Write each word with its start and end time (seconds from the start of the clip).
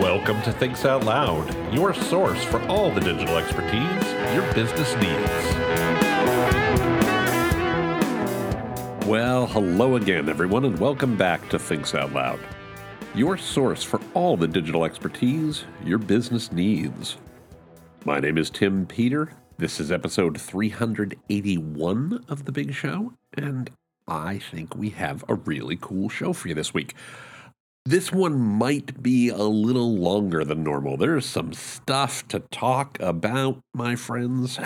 Welcome 0.00 0.42
to 0.42 0.52
Thinks 0.52 0.84
Out 0.84 1.04
Loud, 1.04 1.74
your 1.74 1.92
source 1.92 2.44
for 2.44 2.62
all 2.68 2.90
the 2.90 3.00
digital 3.00 3.36
expertise 3.36 4.12
your 4.32 4.42
business 4.54 4.94
needs. 4.96 5.60
Well, 9.06 9.46
hello 9.46 9.96
again, 9.96 10.28
everyone, 10.28 10.64
and 10.64 10.78
welcome 10.78 11.16
back 11.16 11.48
to 11.48 11.58
Thinks 11.58 11.94
Out 11.94 12.12
Loud, 12.12 12.38
your 13.14 13.36
source 13.36 13.82
for 13.82 14.00
all 14.14 14.36
the 14.36 14.46
digital 14.46 14.84
expertise 14.84 15.64
your 15.84 15.98
business 15.98 16.52
needs. 16.52 17.16
My 18.04 18.20
name 18.20 18.38
is 18.38 18.50
Tim 18.50 18.86
Peter. 18.86 19.32
This 19.58 19.80
is 19.80 19.90
episode 19.90 20.40
381 20.40 22.24
of 22.28 22.44
The 22.44 22.52
Big 22.52 22.72
Show, 22.72 23.14
and 23.36 23.70
I 24.06 24.38
think 24.38 24.74
we 24.74 24.90
have 24.90 25.24
a 25.28 25.34
really 25.34 25.78
cool 25.80 26.08
show 26.08 26.32
for 26.32 26.48
you 26.48 26.54
this 26.54 26.74
week. 26.74 26.94
This 27.86 28.12
one 28.12 28.38
might 28.38 29.02
be 29.02 29.30
a 29.30 29.38
little 29.38 29.96
longer 29.96 30.44
than 30.44 30.62
normal. 30.62 30.96
There's 30.96 31.24
some 31.24 31.52
stuff 31.52 32.26
to 32.28 32.40
talk 32.40 32.98
about, 33.00 33.60
my 33.72 33.96
friends. 33.96 34.58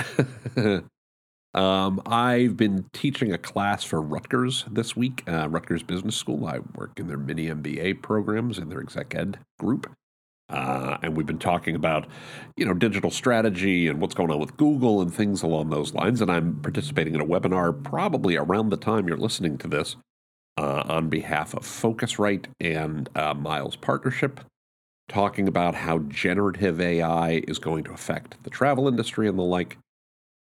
um, 1.55 2.02
I've 2.07 2.57
been 2.57 2.87
teaching 2.93 3.33
a 3.33 3.38
class 3.38 3.85
for 3.85 4.02
Rutgers 4.02 4.65
this 4.69 4.96
week, 4.96 5.23
uh, 5.29 5.49
Rutgers 5.49 5.85
Business 5.85 6.16
School. 6.16 6.46
I 6.46 6.59
work 6.74 6.99
in 6.99 7.07
their 7.07 7.16
mini 7.16 7.46
MBA 7.46 8.02
programs 8.02 8.59
in 8.59 8.69
their 8.69 8.80
exec 8.80 9.15
ed 9.15 9.38
group. 9.60 9.95
Uh, 10.48 10.98
and 11.03 11.16
we've 11.16 11.27
been 11.27 11.39
talking 11.39 11.75
about, 11.75 12.07
you 12.57 12.66
know, 12.66 12.75
digital 12.75 13.11
strategy 13.11 13.89
and 13.89 14.01
what's 14.01 14.15
going 14.15 14.30
on 14.30 14.39
with 14.39 14.57
Google 14.57 15.01
and 15.01 15.12
things 15.12 15.43
along 15.43 15.71
those 15.71 15.95
lines. 15.95 16.21
And 16.21 16.30
I'm 16.30 16.61
participating 16.61 17.15
in 17.15 17.21
a 17.21 17.27
webinar 17.27 17.83
probably 17.83 18.37
around 18.37 18.69
the 18.69 18.77
time 18.77 19.09
you're 19.09 19.16
listening 19.16 19.57
to 19.59 19.69
this 19.69 19.97
uh, 20.59 20.83
on 20.87 21.09
behalf 21.09 21.55
of 21.55 21.62
Phocuswright 21.62 22.47
and 22.61 23.09
uh, 23.16 23.35
Miles 23.35 23.77
Partnership, 23.77 24.41
talking 25.09 25.49
about 25.49 25.74
how 25.74 25.99
generative 25.99 26.80
AI 26.80 27.43
is 27.49 27.59
going 27.59 27.85
to 27.85 27.93
affect 27.93 28.43
the 28.45 28.51
travel 28.51 28.87
industry 28.87 29.29
and 29.29 29.38
the 29.38 29.43
like. 29.43 29.79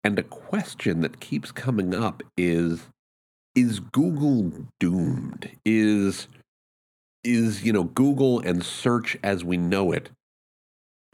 And 0.04 0.20
a 0.20 0.24
question 0.24 1.02
that 1.02 1.20
keeps 1.20 1.52
coming 1.52 1.96
up 1.96 2.24
is 2.36 2.88
is 3.56 3.80
Google 3.80 4.52
doomed? 4.80 5.52
Is 5.64 6.28
is, 7.24 7.64
you 7.64 7.74
know, 7.74 7.84
Google 7.84 8.40
and 8.40 8.64
search 8.64 9.18
as 9.24 9.44
we 9.44 9.58
know 9.58 9.92
it 9.92 10.10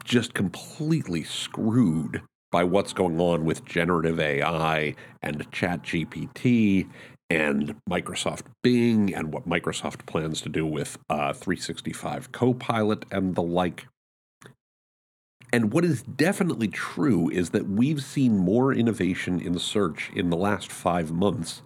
just 0.04 0.34
completely 0.34 1.22
screwed 1.22 2.22
by 2.50 2.64
what's 2.64 2.92
going 2.92 3.20
on 3.20 3.44
with 3.44 3.64
generative 3.64 4.18
AI 4.18 4.94
and 5.22 5.50
ChatGPT 5.50 6.88
and 7.28 7.76
Microsoft 7.88 8.46
Bing 8.62 9.14
and 9.14 9.32
what 9.32 9.48
Microsoft 9.48 10.04
plans 10.06 10.40
to 10.40 10.48
do 10.48 10.66
with 10.66 10.98
uh, 11.08 11.32
365 11.32 12.32
Copilot 12.32 13.04
and 13.12 13.36
the 13.36 13.42
like. 13.42 13.86
And 15.52 15.72
what 15.72 15.84
is 15.84 16.02
definitely 16.02 16.68
true 16.68 17.28
is 17.28 17.50
that 17.50 17.68
we've 17.68 18.02
seen 18.02 18.36
more 18.36 18.72
innovation 18.72 19.40
in 19.40 19.58
search 19.58 20.10
in 20.14 20.30
the 20.30 20.36
last 20.36 20.70
five 20.70 21.12
months 21.12 21.62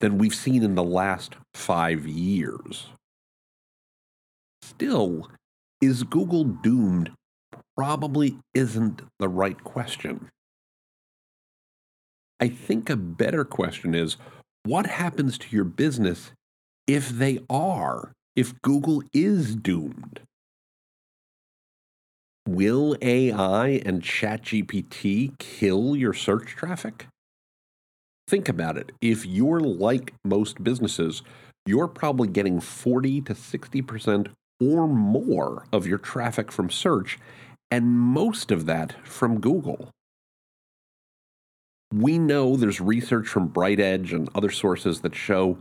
than 0.00 0.18
we've 0.18 0.34
seen 0.34 0.62
in 0.62 0.74
the 0.74 0.84
last 0.84 1.36
five 1.54 2.06
years. 2.06 2.88
Still, 4.74 5.28
is 5.80 6.02
Google 6.02 6.42
doomed? 6.42 7.12
Probably 7.76 8.38
isn't 8.54 9.02
the 9.20 9.28
right 9.28 9.62
question. 9.62 10.30
I 12.40 12.48
think 12.48 12.90
a 12.90 12.96
better 12.96 13.44
question 13.44 13.94
is 13.94 14.16
what 14.64 14.86
happens 14.86 15.38
to 15.38 15.46
your 15.54 15.64
business 15.64 16.32
if 16.88 17.08
they 17.08 17.38
are, 17.48 18.12
if 18.34 18.60
Google 18.62 19.04
is 19.12 19.54
doomed? 19.54 20.20
Will 22.48 22.96
AI 23.00 23.80
and 23.86 24.02
ChatGPT 24.02 25.38
kill 25.38 25.94
your 25.94 26.12
search 26.12 26.48
traffic? 26.48 27.06
Think 28.26 28.48
about 28.48 28.76
it. 28.76 28.90
If 29.00 29.24
you're 29.24 29.60
like 29.60 30.14
most 30.24 30.64
businesses, 30.64 31.22
you're 31.64 31.88
probably 31.88 32.26
getting 32.26 32.60
40 32.60 33.20
to 33.22 33.34
60% 33.34 34.32
or 34.72 34.86
more 34.86 35.66
of 35.72 35.86
your 35.86 35.98
traffic 35.98 36.52
from 36.52 36.70
search, 36.70 37.18
and 37.70 37.90
most 37.90 38.50
of 38.50 38.66
that 38.66 38.94
from 39.06 39.40
Google. 39.40 39.90
We 41.92 42.18
know 42.18 42.56
there's 42.56 42.80
research 42.80 43.28
from 43.28 43.50
BrightEdge 43.50 44.12
and 44.12 44.28
other 44.34 44.50
sources 44.50 45.00
that 45.00 45.14
show 45.14 45.58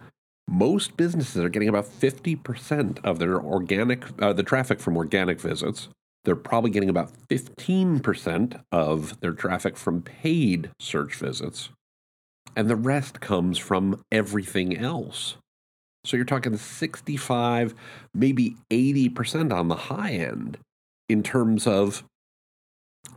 most 0.47 0.97
businesses 0.97 1.41
are 1.43 1.49
getting 1.49 1.69
about 1.69 1.85
50% 1.85 3.03
of 3.03 3.19
their 3.19 3.39
organic 3.39 4.03
uh, 4.21 4.33
the 4.33 4.43
traffic 4.43 4.79
from 4.79 4.97
organic 4.97 5.39
visits. 5.39 5.89
They're 6.25 6.35
probably 6.35 6.71
getting 6.71 6.89
about 6.89 7.11
15% 7.29 8.61
of 8.71 9.19
their 9.19 9.33
traffic 9.33 9.77
from 9.77 10.01
paid 10.01 10.71
search 10.79 11.15
visits. 11.15 11.69
And 12.55 12.69
the 12.69 12.75
rest 12.75 13.19
comes 13.19 13.57
from 13.57 14.03
everything 14.11 14.77
else 14.77 15.35
so 16.05 16.17
you're 16.17 16.25
talking 16.25 16.55
65 16.55 17.73
maybe 18.13 18.55
80% 18.69 19.53
on 19.53 19.67
the 19.67 19.75
high 19.75 20.11
end 20.11 20.57
in 21.09 21.23
terms 21.23 21.67
of 21.67 22.03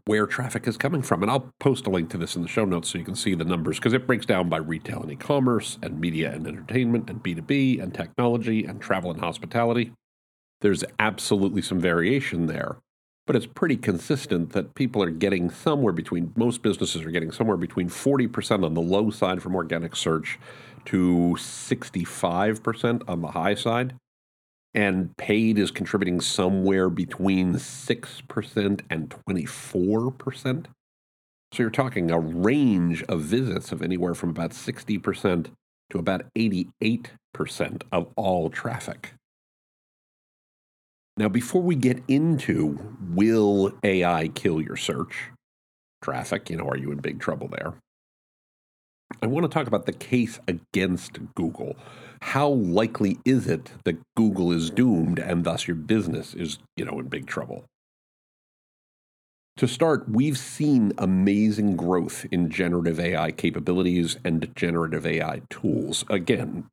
where 0.04 0.26
traffic 0.26 0.66
is 0.66 0.76
coming 0.76 1.02
from. 1.02 1.22
And 1.22 1.30
I'll 1.30 1.52
post 1.60 1.86
a 1.86 1.91
link 1.91 2.10
to 2.10 2.19
this 2.19 2.36
in 2.36 2.42
the 2.42 2.48
show 2.48 2.64
notes 2.64 2.91
so 2.91 2.98
you 2.98 3.04
can 3.04 3.14
see 3.14 3.34
the 3.34 3.44
numbers 3.44 3.78
because 3.78 3.92
it 3.92 4.06
breaks 4.06 4.26
down 4.26 4.48
by 4.48 4.58
retail 4.58 5.02
and 5.02 5.12
e 5.12 5.16
commerce 5.16 5.78
and 5.82 6.00
media 6.00 6.32
and 6.32 6.47
entertainment 6.47 7.10
and 7.10 7.22
B2B 7.22 7.82
and 7.82 7.92
technology 7.92 8.64
and 8.64 8.80
travel 8.80 9.10
and 9.10 9.20
hospitality. 9.20 9.92
There's 10.60 10.84
absolutely 10.98 11.62
some 11.62 11.80
variation 11.80 12.47
there, 12.47 12.76
but 13.26 13.36
it's 13.36 13.47
pretty 13.47 13.76
consistent 13.76 14.53
that 14.53 14.74
people 14.74 15.03
are 15.03 15.10
getting 15.10 15.50
somewhere 15.50 15.92
between, 15.92 16.32
most 16.36 16.62
businesses 16.62 17.03
are 17.03 17.10
getting 17.10 17.32
somewhere 17.32 17.56
between 17.56 17.88
40% 17.88 18.64
on 18.64 18.74
the 18.74 18.80
low 18.80 19.10
side 19.10 19.42
from 19.42 19.54
organic 19.54 19.94
search 19.97 20.38
to 20.86 21.36
65% 21.38 23.02
on 23.08 23.20
the 23.20 23.28
high 23.28 23.54
side 23.54 23.94
and 24.76 25.16
paid 25.16 25.58
is 25.58 25.70
contributing 25.70 26.20
somewhere 26.20 26.91
between 26.91 27.54
6% 27.54 28.80
and 28.91 29.14
24%. 29.26 30.66
So 31.52 31.62
you're 31.62 31.70
talking 31.70 32.10
a 32.10 32.19
range 32.19 33.02
of 33.04 33.22
visits 33.22 33.72
of 33.72 33.80
anywhere 33.80 34.14
from 34.14 34.30
about 34.30 34.50
60% 34.50 35.47
to 35.91 35.98
about 35.98 36.26
88% 36.36 37.82
of 37.91 38.12
all 38.16 38.50
traffic. 38.50 39.14
Now, 41.16 41.30
before 41.30 41.62
we 41.62 41.76
get 41.76 42.03
into 42.08 42.78
will 43.14 43.72
AI 43.82 44.28
kill 44.28 44.60
your 44.60 44.76
search 44.76 45.30
traffic, 46.03 46.50
you 46.50 46.58
know, 46.58 46.68
are 46.68 46.76
you 46.76 46.92
in 46.92 46.98
big 46.98 47.20
trouble 47.20 47.48
there? 47.48 47.72
I 49.22 49.27
want 49.27 49.44
to 49.44 49.49
talk 49.49 49.67
about 49.67 49.87
the 49.87 49.93
case 49.93 50.39
against 50.47 51.19
Google. 51.34 51.77
How 52.21 52.49
likely 52.49 53.19
is 53.25 53.47
it 53.47 53.72
that 53.84 53.99
Google 54.17 54.53
is 54.53 54.71
doomed 54.71 55.19
and 55.19 55.44
thus 55.44 55.67
your 55.67 55.75
business 55.75 56.34
is, 56.34 56.59
you 56.77 56.84
know, 56.84 56.99
in 56.99 57.09
big 57.09 57.27
trouble? 57.27 57.65
To 59.59 59.66
start, 59.66 60.09
we've 60.09 60.37
seen 60.37 60.93
amazing 60.99 61.77
growth 61.77 62.27
in 62.31 62.50
generative 62.50 63.00
AI 63.00 63.33
capabilities 63.33 64.16
and 64.22 64.50
generative 64.55 65.06
AI 65.06 65.41
tools. 65.49 66.05
Again, 66.11 66.66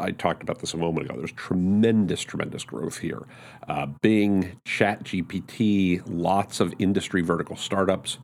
I 0.00 0.12
talked 0.12 0.42
about 0.42 0.60
this 0.60 0.72
a 0.72 0.78
moment 0.78 1.06
ago. 1.06 1.18
There's 1.18 1.32
tremendous, 1.32 2.22
tremendous 2.22 2.64
growth 2.64 2.98
here. 2.98 3.26
Uh, 3.68 3.86
Bing, 4.00 4.58
ChatGPT, 4.66 6.02
lots 6.06 6.58
of 6.60 6.72
industry 6.78 7.20
vertical 7.20 7.56
startups 7.56 8.18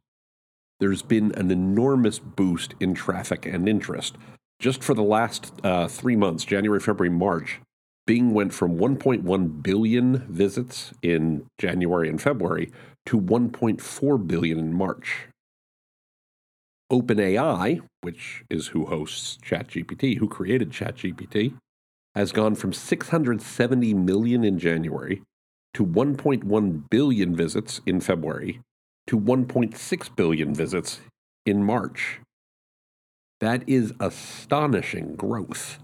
there's 0.81 1.03
been 1.03 1.33
an 1.33 1.50
enormous 1.50 2.19
boost 2.19 2.75
in 2.81 2.94
traffic 2.94 3.47
and 3.47 3.69
interest. 3.69 4.16
Just 4.61 4.83
for 4.83 4.94
the 4.94 5.03
last 5.03 5.53
uh, 5.62 5.89
three 5.89 6.16
months, 6.16 6.44
January, 6.44 6.81
February, 6.81 7.14
March, 7.14 7.61
Bing 8.06 8.32
went 8.32 8.55
from 8.55 8.79
1.1 8.79 9.62
billion 9.62 10.19
visits 10.32 10.93
in 11.03 11.47
January 11.58 12.08
and 12.08 12.20
February 12.20 12.73
to 13.06 13.20
1.4 13.20 14.26
billion 14.26 14.58
in 14.58 14.73
March. 14.73 15.29
OpenAI, 16.91 17.82
which 18.00 18.44
is 18.49 18.69
who 18.69 18.87
hosts 18.87 19.38
ChatGPT, 19.44 20.19
who 20.19 20.26
created 20.26 20.70
ChatGPT, 20.70 21.55
has 22.14 22.32
gone 22.32 22.55
from 22.55 22.73
670 22.73 23.94
million 23.94 24.43
in 24.43 24.58
January 24.58 25.23
to 25.75 25.85
1.1 25.85 26.91
billion 26.91 27.37
visits 27.37 27.81
in 27.85 28.00
February 28.00 28.61
to 29.08 29.19
1.6 29.19 30.16
billion 30.16 30.55
visits 30.55 31.00
in 31.44 31.64
March. 31.64 32.20
That 33.40 33.62
is 33.66 33.93
astonishing 34.00 35.16
growth. 35.16 35.78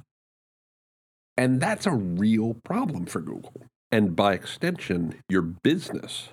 And 1.37 1.61
that's 1.61 1.87
a 1.87 1.93
real 1.93 2.55
problem 2.65 3.07
for 3.07 3.21
Google, 3.21 3.67
and 3.91 4.15
by 4.15 4.35
extension, 4.35 5.17
your 5.29 5.43
business. 5.43 6.29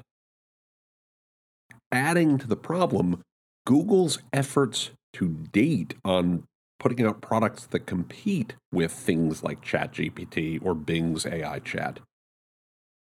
Adding 1.91 2.37
to 2.37 2.47
the 2.47 2.55
problem, 2.55 3.21
Google's 3.65 4.19
efforts 4.31 4.91
to 5.13 5.29
date 5.51 5.95
on 6.05 6.43
putting 6.79 7.05
out 7.05 7.21
products 7.21 7.65
that 7.67 7.85
compete 7.85 8.55
with 8.71 8.91
things 8.91 9.43
like 9.43 9.63
ChatGPT 9.63 10.63
or 10.63 10.73
Bing's 10.73 11.25
AI 11.25 11.59
chat. 11.59 11.99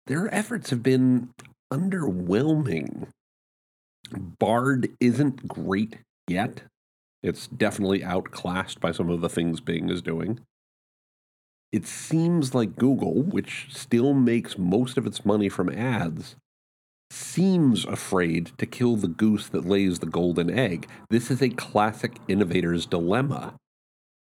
Their 0.07 0.33
efforts 0.33 0.69
have 0.69 0.83
been 0.83 1.29
underwhelming. 1.71 3.07
Bard 4.11 4.89
isn't 4.99 5.47
great 5.47 5.97
yet. 6.27 6.63
It's 7.21 7.47
definitely 7.47 8.03
outclassed 8.03 8.79
by 8.79 8.91
some 8.91 9.09
of 9.09 9.21
the 9.21 9.29
things 9.29 9.61
Bing 9.61 9.89
is 9.89 10.01
doing. 10.01 10.39
It 11.71 11.87
seems 11.87 12.53
like 12.53 12.75
Google, 12.75 13.23
which 13.23 13.67
still 13.71 14.13
makes 14.13 14.57
most 14.57 14.97
of 14.97 15.07
its 15.07 15.25
money 15.25 15.49
from 15.49 15.69
ads, 15.69 16.35
seems 17.09 17.85
afraid 17.85 18.51
to 18.57 18.65
kill 18.65 18.95
the 18.95 19.07
goose 19.07 19.47
that 19.49 19.65
lays 19.65 19.99
the 19.99 20.05
golden 20.05 20.49
egg. 20.49 20.87
This 21.09 21.31
is 21.31 21.41
a 21.41 21.49
classic 21.49 22.17
innovator's 22.27 22.85
dilemma. 22.85 23.55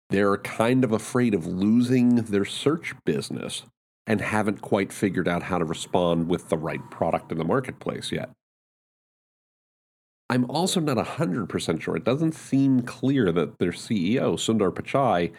They're 0.09 0.37
kind 0.37 0.83
of 0.83 0.91
afraid 0.91 1.33
of 1.33 1.47
losing 1.47 2.15
their 2.15 2.45
search 2.45 2.93
business 3.05 3.63
and 4.07 4.21
haven't 4.21 4.61
quite 4.61 4.91
figured 4.91 5.27
out 5.27 5.43
how 5.43 5.59
to 5.59 5.65
respond 5.65 6.27
with 6.29 6.49
the 6.49 6.57
right 6.57 6.81
product 6.89 7.31
in 7.31 7.37
the 7.37 7.45
marketplace 7.45 8.11
yet. 8.11 8.31
I'm 10.29 10.45
also 10.49 10.79
not 10.79 10.97
100% 10.97 11.81
sure. 11.81 11.95
It 11.95 12.03
doesn't 12.03 12.33
seem 12.33 12.81
clear 12.81 13.31
that 13.31 13.57
their 13.57 13.71
CEO, 13.71 14.35
Sundar 14.35 14.71
Pichai, 14.71 15.31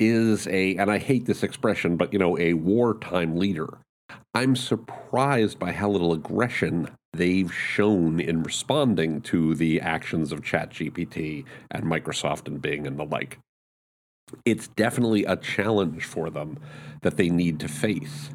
is 0.00 0.48
a, 0.48 0.74
and 0.76 0.90
I 0.90 0.98
hate 0.98 1.26
this 1.26 1.44
expression, 1.44 1.96
but 1.96 2.12
you 2.12 2.18
know, 2.18 2.36
a 2.38 2.54
wartime 2.54 3.36
leader. 3.36 3.78
I'm 4.34 4.56
surprised 4.56 5.60
by 5.60 5.70
how 5.70 5.88
little 5.88 6.12
aggression 6.12 6.90
they've 7.12 7.52
shown 7.54 8.18
in 8.18 8.42
responding 8.42 9.20
to 9.22 9.54
the 9.54 9.80
actions 9.80 10.32
of 10.32 10.40
ChatGPT 10.40 11.44
and 11.70 11.84
Microsoft 11.84 12.48
and 12.48 12.60
Bing 12.60 12.88
and 12.88 12.98
the 12.98 13.04
like. 13.04 13.38
It's 14.44 14.66
definitely 14.66 15.24
a 15.24 15.36
challenge 15.36 16.04
for 16.04 16.30
them 16.30 16.58
that 17.02 17.16
they 17.16 17.28
need 17.28 17.60
to 17.60 17.68
face. 17.68 18.30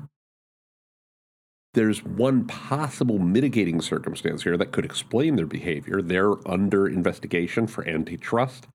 There's 1.74 2.04
one 2.04 2.45
possible 2.45 3.19
mitigating 3.19 3.81
circumstance 3.81 4.44
here 4.44 4.57
that 4.57 4.71
could 4.71 4.86
explain 4.86 5.36
their 5.36 5.45
behavior. 5.45 6.01
They're 6.01 6.36
under 6.48 6.88
investigation 6.88 7.68
for 7.68 7.88
antitrust. 7.88 8.68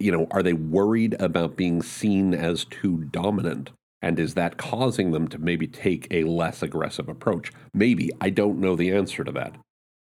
You 0.00 0.10
know, 0.10 0.26
are 0.32 0.42
they 0.42 0.52
worried 0.52 1.14
about 1.20 1.56
being 1.56 1.80
seen 1.80 2.34
as 2.34 2.64
too 2.64 3.04
dominant? 3.04 3.70
And 4.02 4.18
is 4.18 4.34
that 4.34 4.58
causing 4.58 5.12
them 5.12 5.28
to 5.28 5.38
maybe 5.38 5.66
take 5.66 6.08
a 6.10 6.24
less 6.24 6.62
aggressive 6.62 7.08
approach? 7.08 7.52
Maybe. 7.72 8.10
I 8.20 8.30
don't 8.30 8.58
know 8.58 8.74
the 8.74 8.92
answer 8.92 9.22
to 9.24 9.32
that. 9.32 9.54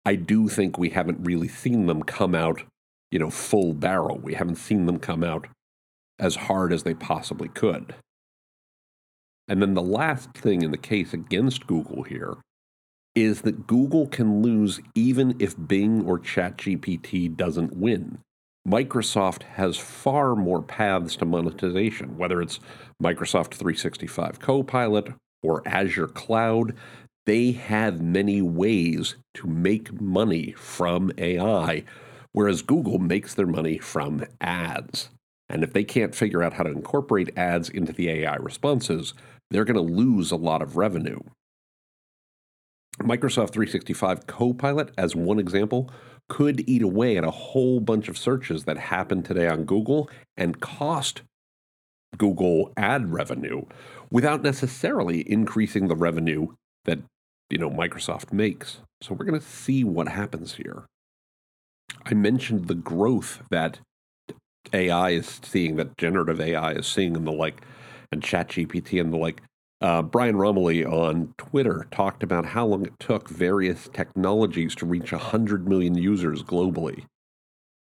I 0.04 0.16
do 0.16 0.48
think 0.48 0.76
we 0.76 0.90
haven't 0.90 1.24
really 1.24 1.48
seen 1.48 1.86
them 1.86 2.02
come 2.02 2.34
out, 2.34 2.62
you 3.10 3.18
know, 3.18 3.30
full 3.30 3.74
barrel. 3.74 4.18
We 4.18 4.34
haven't 4.34 4.56
seen 4.56 4.86
them 4.86 4.98
come 4.98 5.22
out 5.22 5.46
as 6.18 6.34
hard 6.34 6.72
as 6.72 6.82
they 6.82 6.94
possibly 6.94 7.48
could. 7.48 7.94
And 9.48 9.60
then 9.60 9.74
the 9.74 9.82
last 9.82 10.32
thing 10.32 10.62
in 10.62 10.70
the 10.70 10.78
case 10.78 11.12
against 11.12 11.66
Google 11.66 12.04
here 12.04 12.36
is 13.14 13.42
that 13.42 13.66
Google 13.66 14.06
can 14.06 14.42
lose 14.42 14.80
even 14.94 15.36
if 15.38 15.54
Bing 15.68 16.04
or 16.04 16.18
ChatGPT 16.18 17.36
doesn't 17.36 17.76
win. 17.76 18.18
Microsoft 18.66 19.42
has 19.42 19.76
far 19.76 20.36
more 20.36 20.62
paths 20.62 21.16
to 21.16 21.24
monetization, 21.24 22.16
whether 22.16 22.40
it's 22.40 22.60
Microsoft 23.02 23.54
365 23.54 24.38
Copilot 24.38 25.12
or 25.42 25.66
Azure 25.66 26.06
Cloud. 26.06 26.74
They 27.26 27.52
have 27.52 28.00
many 28.00 28.40
ways 28.40 29.16
to 29.34 29.46
make 29.46 30.00
money 30.00 30.52
from 30.52 31.10
AI, 31.18 31.84
whereas 32.32 32.62
Google 32.62 32.98
makes 32.98 33.34
their 33.34 33.46
money 33.46 33.78
from 33.78 34.24
ads. 34.40 35.10
And 35.52 35.62
if 35.62 35.74
they 35.74 35.84
can't 35.84 36.14
figure 36.14 36.42
out 36.42 36.54
how 36.54 36.64
to 36.64 36.70
incorporate 36.70 37.36
ads 37.36 37.68
into 37.68 37.92
the 37.92 38.08
AI 38.08 38.36
responses, 38.36 39.12
they're 39.50 39.66
going 39.66 39.76
to 39.76 39.94
lose 39.94 40.32
a 40.32 40.36
lot 40.36 40.62
of 40.62 40.78
revenue. 40.78 41.20
Microsoft 43.00 43.52
365 43.52 44.26
Copilot, 44.26 44.92
as 44.96 45.14
one 45.14 45.38
example, 45.38 45.90
could 46.28 46.66
eat 46.66 46.82
away 46.82 47.18
at 47.18 47.24
a 47.24 47.30
whole 47.30 47.80
bunch 47.80 48.08
of 48.08 48.16
searches 48.16 48.64
that 48.64 48.78
happen 48.78 49.22
today 49.22 49.46
on 49.46 49.64
Google 49.64 50.08
and 50.36 50.60
cost 50.60 51.22
Google 52.16 52.72
ad 52.76 53.12
revenue 53.12 53.62
without 54.10 54.42
necessarily 54.42 55.30
increasing 55.30 55.88
the 55.88 55.96
revenue 55.96 56.48
that 56.84 57.00
you 57.50 57.58
know 57.58 57.70
Microsoft 57.70 58.32
makes. 58.32 58.78
So 59.02 59.14
we're 59.14 59.26
going 59.26 59.40
to 59.40 59.46
see 59.46 59.84
what 59.84 60.08
happens 60.08 60.54
here. 60.54 60.86
I 62.06 62.14
mentioned 62.14 62.68
the 62.68 62.74
growth 62.74 63.42
that 63.50 63.80
AI 64.72 65.10
is 65.10 65.40
seeing, 65.42 65.76
that 65.76 65.96
generative 65.96 66.40
AI 66.40 66.72
is 66.72 66.86
seeing, 66.86 67.16
and 67.16 67.26
the 67.26 67.32
like, 67.32 67.62
and 68.10 68.22
ChatGPT 68.22 69.00
and 69.00 69.12
the 69.12 69.16
like. 69.16 69.42
Uh, 69.80 70.00
Brian 70.00 70.36
Roemmele 70.36 70.86
on 70.90 71.34
Twitter 71.38 71.88
talked 71.90 72.22
about 72.22 72.46
how 72.46 72.66
long 72.66 72.86
it 72.86 72.98
took 73.00 73.28
various 73.28 73.88
technologies 73.92 74.76
to 74.76 74.86
reach 74.86 75.10
100 75.10 75.66
million 75.66 75.96
users 75.96 76.42
globally. 76.42 77.04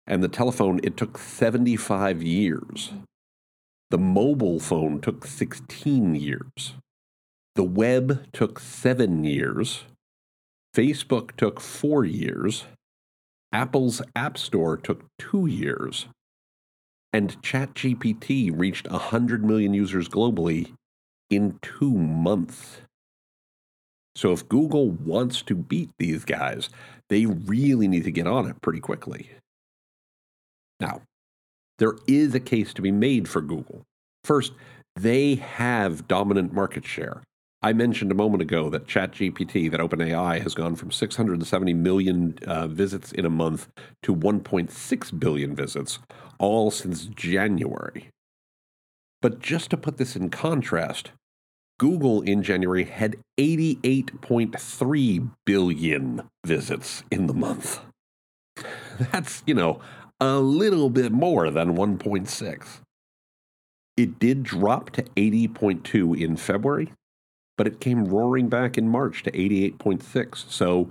And 0.06 0.22
the 0.22 0.28
telephone, 0.28 0.80
it 0.84 0.96
took 0.96 1.18
75 1.18 2.22
years. 2.22 2.92
The 3.90 3.98
mobile 3.98 4.60
phone 4.60 5.00
took 5.00 5.26
16 5.26 6.14
years. 6.14 6.74
The 7.56 7.64
web 7.64 8.26
took 8.32 8.60
seven 8.60 9.24
years. 9.24 9.84
Facebook 10.76 11.36
took 11.36 11.60
four 11.60 12.04
years. 12.04 12.66
Apple's 13.52 14.00
App 14.14 14.38
Store 14.38 14.76
took 14.76 15.04
two 15.18 15.46
years. 15.46 16.06
And 17.12 17.40
ChatGPT 17.42 18.50
reached 18.54 18.88
100 18.90 19.44
million 19.44 19.74
users 19.74 20.08
globally 20.08 20.72
in 21.30 21.58
two 21.62 21.92
months. 21.92 22.82
So 24.14 24.32
if 24.32 24.48
Google 24.48 24.90
wants 24.90 25.42
to 25.42 25.54
beat 25.54 25.90
these 25.98 26.24
guys, 26.24 26.68
they 27.08 27.26
really 27.26 27.88
need 27.88 28.04
to 28.04 28.10
get 28.10 28.26
on 28.26 28.48
it 28.48 28.60
pretty 28.60 28.80
quickly. 28.80 29.30
Now, 30.80 31.02
there 31.78 31.94
is 32.06 32.34
a 32.34 32.40
case 32.40 32.74
to 32.74 32.82
be 32.82 32.90
made 32.90 33.28
for 33.28 33.40
Google. 33.40 33.82
First, 34.24 34.52
they 34.96 35.36
have 35.36 36.08
dominant 36.08 36.52
market 36.52 36.84
share. 36.84 37.22
I 37.60 37.72
mentioned 37.72 38.12
a 38.12 38.14
moment 38.14 38.40
ago 38.40 38.70
that 38.70 38.86
ChatGPT, 38.86 39.70
that 39.70 39.80
OpenAI, 39.80 40.40
has 40.42 40.54
gone 40.54 40.76
from 40.76 40.92
670 40.92 41.74
million 41.74 42.38
uh, 42.46 42.68
visits 42.68 43.10
in 43.10 43.24
a 43.24 43.30
month 43.30 43.68
to 44.04 44.14
1.6 44.14 45.20
billion 45.20 45.56
visits, 45.56 45.98
all 46.38 46.70
since 46.70 47.06
January. 47.06 48.10
But 49.20 49.40
just 49.40 49.70
to 49.70 49.76
put 49.76 49.96
this 49.96 50.14
in 50.14 50.30
contrast, 50.30 51.10
Google 51.78 52.22
in 52.22 52.44
January 52.44 52.84
had 52.84 53.16
88.3 53.38 55.30
billion 55.44 56.22
visits 56.46 57.02
in 57.10 57.26
the 57.26 57.34
month. 57.34 57.80
That's, 58.98 59.42
you 59.46 59.54
know, 59.54 59.80
a 60.20 60.38
little 60.38 60.90
bit 60.90 61.10
more 61.10 61.50
than 61.50 61.76
1.6. 61.76 62.80
It 63.96 64.18
did 64.20 64.44
drop 64.44 64.90
to 64.90 65.02
80.2 65.02 66.20
in 66.20 66.36
February, 66.36 66.92
but 67.58 67.66
it 67.66 67.80
came 67.80 68.06
roaring 68.06 68.48
back 68.48 68.78
in 68.78 68.88
March 68.88 69.22
to 69.24 69.30
88.6. 69.32 70.50
So 70.50 70.88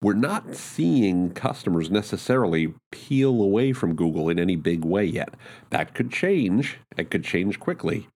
we're 0.00 0.14
not 0.14 0.54
seeing 0.54 1.32
customers 1.32 1.90
necessarily 1.90 2.72
peel 2.90 3.42
away 3.42 3.74
from 3.74 3.94
Google 3.94 4.30
in 4.30 4.38
any 4.38 4.56
big 4.56 4.82
way 4.84 5.04
yet. 5.04 5.34
That 5.68 5.92
could 5.92 6.10
change. 6.10 6.78
It 6.96 7.10
could 7.10 7.24
change 7.24 7.60
quickly 7.60 8.08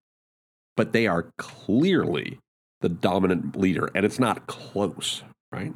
but 0.80 0.94
they 0.94 1.06
are 1.06 1.30
clearly 1.36 2.38
the 2.80 2.88
dominant 2.88 3.54
leader, 3.54 3.90
and 3.94 4.06
it's 4.06 4.18
not 4.18 4.46
close, 4.46 5.22
right? 5.52 5.74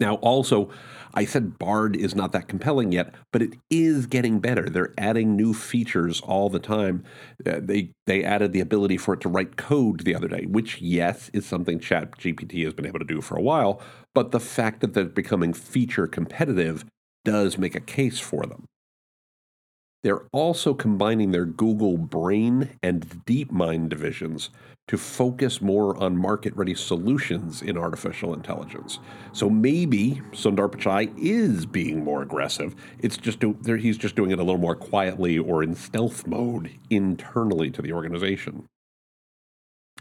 Now, 0.00 0.14
also, 0.16 0.70
I 1.12 1.24
said 1.24 1.58
Bard 1.58 1.94
is 1.94 2.14
not 2.14 2.32
that 2.32 2.48
compelling 2.48 2.92
yet, 2.92 3.14
but 3.32 3.42
it 3.42 3.54
is 3.68 4.06
getting 4.06 4.40
better. 4.40 4.68
They're 4.68 4.94
adding 4.96 5.36
new 5.36 5.52
features 5.52 6.20
all 6.20 6.48
the 6.48 6.58
time. 6.58 7.04
Uh, 7.44 7.60
they 7.60 7.90
they 8.06 8.24
added 8.24 8.52
the 8.52 8.60
ability 8.60 8.96
for 8.96 9.14
it 9.14 9.20
to 9.22 9.28
write 9.28 9.56
code 9.56 10.00
the 10.00 10.14
other 10.14 10.28
day, 10.28 10.46
which 10.46 10.80
yes 10.80 11.30
is 11.32 11.44
something 11.44 11.80
ChatGPT 11.80 12.64
has 12.64 12.74
been 12.74 12.86
able 12.86 12.98
to 13.00 13.04
do 13.04 13.20
for 13.20 13.36
a 13.36 13.42
while. 13.42 13.82
But 14.14 14.30
the 14.30 14.40
fact 14.40 14.80
that 14.80 14.94
they're 14.94 15.04
becoming 15.04 15.52
feature 15.52 16.06
competitive 16.06 16.84
does 17.24 17.58
make 17.58 17.74
a 17.74 17.80
case 17.80 18.18
for 18.18 18.44
them. 18.46 18.64
They're 20.02 20.26
also 20.32 20.72
combining 20.72 21.30
their 21.30 21.44
Google 21.44 21.98
Brain 21.98 22.78
and 22.82 23.06
DeepMind 23.26 23.90
divisions 23.90 24.50
to 24.88 24.96
focus 24.96 25.60
more 25.60 25.96
on 26.02 26.16
market 26.16 26.56
ready 26.56 26.74
solutions 26.74 27.62
in 27.62 27.76
artificial 27.76 28.34
intelligence. 28.34 28.98
So 29.32 29.48
maybe 29.48 30.22
Sundar 30.32 30.68
Pichai 30.68 31.12
is 31.16 31.66
being 31.66 32.02
more 32.02 32.22
aggressive. 32.22 32.74
It's 32.98 33.16
just 33.16 33.40
do, 33.40 33.56
he's 33.62 33.98
just 33.98 34.16
doing 34.16 34.30
it 34.30 34.38
a 34.38 34.42
little 34.42 34.60
more 34.60 34.74
quietly 34.74 35.38
or 35.38 35.62
in 35.62 35.74
stealth 35.74 36.26
mode 36.26 36.70
internally 36.88 37.70
to 37.70 37.82
the 37.82 37.92
organization. 37.92 38.66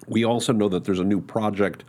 We 0.08 0.24
also 0.24 0.53
know 0.53 0.70
that 0.70 0.86
there's 0.86 1.00
a 1.00 1.03
new 1.03 1.22
project 1.22 1.84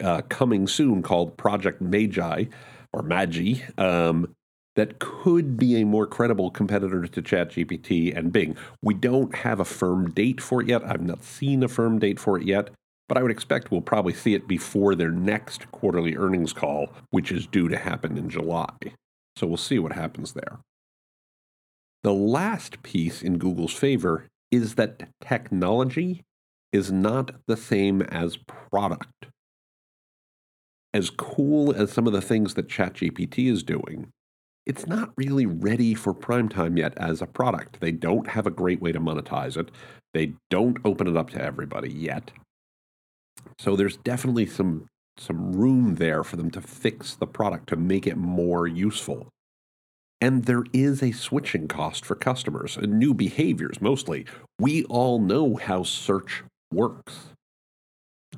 uh, 0.00 0.22
coming 0.28 0.68
soon 0.68 1.02
called 1.02 1.36
Project 1.36 1.80
Magi 1.80 2.44
or 2.92 3.02
Magi. 3.02 3.54
Um, 3.78 4.34
that 4.76 4.98
could 4.98 5.56
be 5.56 5.80
a 5.80 5.86
more 5.86 6.06
credible 6.06 6.50
competitor 6.50 7.06
to 7.06 7.22
ChatGPT 7.22 8.16
and 8.16 8.32
Bing. 8.32 8.56
We 8.82 8.94
don't 8.94 9.34
have 9.36 9.60
a 9.60 9.64
firm 9.64 10.10
date 10.10 10.40
for 10.40 10.62
it 10.62 10.68
yet. 10.68 10.84
I've 10.84 11.00
not 11.00 11.22
seen 11.22 11.62
a 11.62 11.68
firm 11.68 11.98
date 11.98 12.18
for 12.18 12.38
it 12.38 12.44
yet, 12.44 12.70
but 13.08 13.16
I 13.16 13.22
would 13.22 13.30
expect 13.30 13.70
we'll 13.70 13.82
probably 13.82 14.14
see 14.14 14.34
it 14.34 14.48
before 14.48 14.94
their 14.94 15.12
next 15.12 15.70
quarterly 15.70 16.16
earnings 16.16 16.52
call, 16.52 16.88
which 17.10 17.30
is 17.30 17.46
due 17.46 17.68
to 17.68 17.76
happen 17.76 18.18
in 18.18 18.28
July. 18.28 18.74
So 19.36 19.46
we'll 19.46 19.56
see 19.56 19.78
what 19.78 19.92
happens 19.92 20.32
there. 20.32 20.58
The 22.02 22.12
last 22.12 22.82
piece 22.82 23.22
in 23.22 23.38
Google's 23.38 23.72
favor 23.72 24.26
is 24.50 24.74
that 24.74 25.08
technology 25.20 26.22
is 26.72 26.92
not 26.92 27.30
the 27.46 27.56
same 27.56 28.02
as 28.02 28.36
product. 28.36 29.26
As 30.92 31.10
cool 31.10 31.72
as 31.72 31.92
some 31.92 32.06
of 32.06 32.12
the 32.12 32.20
things 32.20 32.54
that 32.54 32.68
ChatGPT 32.68 33.50
is 33.50 33.62
doing, 33.62 34.12
it's 34.66 34.86
not 34.86 35.12
really 35.16 35.46
ready 35.46 35.94
for 35.94 36.14
prime 36.14 36.48
time 36.48 36.76
yet 36.76 36.94
as 36.96 37.20
a 37.20 37.26
product. 37.26 37.80
They 37.80 37.92
don't 37.92 38.28
have 38.28 38.46
a 38.46 38.50
great 38.50 38.80
way 38.80 38.92
to 38.92 39.00
monetize 39.00 39.56
it. 39.56 39.70
They 40.12 40.34
don't 40.50 40.78
open 40.84 41.06
it 41.06 41.16
up 41.16 41.30
to 41.30 41.42
everybody 41.42 41.92
yet. 41.92 42.30
So 43.58 43.76
there's 43.76 43.96
definitely 43.98 44.46
some 44.46 44.86
some 45.16 45.52
room 45.52 45.94
there 45.96 46.24
for 46.24 46.36
them 46.36 46.50
to 46.50 46.60
fix 46.60 47.14
the 47.14 47.26
product 47.26 47.68
to 47.68 47.76
make 47.76 48.04
it 48.04 48.16
more 48.16 48.66
useful. 48.66 49.28
And 50.20 50.44
there 50.44 50.64
is 50.72 51.02
a 51.02 51.12
switching 51.12 51.68
cost 51.68 52.04
for 52.04 52.16
customers 52.16 52.76
and 52.76 52.98
new 52.98 53.14
behaviors 53.14 53.80
mostly. 53.80 54.26
We 54.58 54.84
all 54.84 55.20
know 55.20 55.56
how 55.56 55.84
search 55.84 56.42
works. 56.72 57.26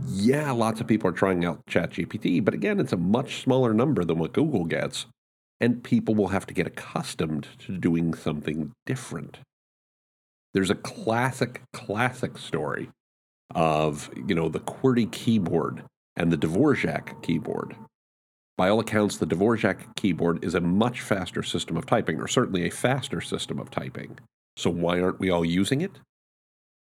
Yeah, 0.06 0.50
lots 0.50 0.80
of 0.80 0.86
people 0.86 1.08
are 1.08 1.14
trying 1.14 1.44
out 1.46 1.64
ChatGPT, 1.66 2.44
but 2.44 2.52
again, 2.52 2.78
it's 2.78 2.92
a 2.92 2.98
much 2.98 3.40
smaller 3.40 3.72
number 3.72 4.04
than 4.04 4.18
what 4.18 4.34
Google 4.34 4.66
gets, 4.66 5.06
and 5.60 5.82
people 5.82 6.14
will 6.14 6.28
have 6.28 6.46
to 6.46 6.54
get 6.54 6.66
accustomed 6.66 7.48
to 7.60 7.76
doing 7.76 8.14
something 8.14 8.72
different. 8.84 9.38
There's 10.54 10.70
a 10.70 10.74
classic, 10.74 11.62
classic 11.72 12.38
story 12.38 12.90
of, 13.54 14.10
you 14.16 14.34
know, 14.34 14.48
the 14.48 14.60
QWERTY 14.60 15.10
keyboard 15.12 15.84
and 16.16 16.32
the 16.32 16.38
Dvorak 16.38 17.22
keyboard. 17.22 17.76
By 18.56 18.70
all 18.70 18.80
accounts, 18.80 19.18
the 19.18 19.26
Dvorak 19.26 19.94
keyboard 19.96 20.42
is 20.42 20.54
a 20.54 20.60
much 20.60 21.02
faster 21.02 21.42
system 21.42 21.76
of 21.76 21.84
typing, 21.84 22.20
or 22.20 22.26
certainly 22.26 22.66
a 22.66 22.70
faster 22.70 23.20
system 23.20 23.58
of 23.58 23.70
typing. 23.70 24.18
So 24.56 24.70
why 24.70 25.00
aren't 25.00 25.20
we 25.20 25.30
all 25.30 25.44
using 25.44 25.82
it? 25.82 26.00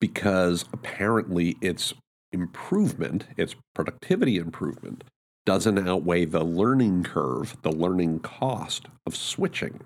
Because 0.01 0.67
apparently 0.73 1.57
its 1.63 1.95
improvement, 2.33 3.27
its 3.39 3.55
productivity 3.75 4.37
improvement, 4.37 5.05
doesn't 5.47 5.89
outweigh 5.89 6.27
the 6.27 6.45
learning 6.45 7.05
curve, 7.05 7.57
the 7.63 7.73
learning 7.73 8.19
cost 8.21 8.87
of 9.07 9.17
switching. 9.17 9.81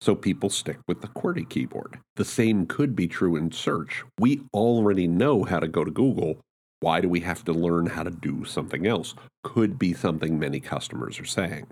So 0.00 0.16
people 0.16 0.50
stick 0.50 0.78
with 0.88 1.00
the 1.00 1.08
QWERTY 1.08 1.48
keyboard. 1.48 2.00
The 2.16 2.24
same 2.24 2.66
could 2.66 2.96
be 2.96 3.06
true 3.06 3.36
in 3.36 3.52
search. 3.52 4.02
We 4.18 4.42
already 4.52 5.06
know 5.06 5.44
how 5.44 5.60
to 5.60 5.68
go 5.68 5.84
to 5.84 5.90
Google 5.92 6.40
why 6.82 7.00
do 7.00 7.08
we 7.08 7.20
have 7.20 7.44
to 7.44 7.52
learn 7.52 7.86
how 7.86 8.02
to 8.02 8.10
do 8.10 8.44
something 8.44 8.88
else? 8.88 9.14
Could 9.44 9.78
be 9.78 9.94
something 9.94 10.36
many 10.36 10.58
customers 10.58 11.20
are 11.20 11.24
saying. 11.24 11.68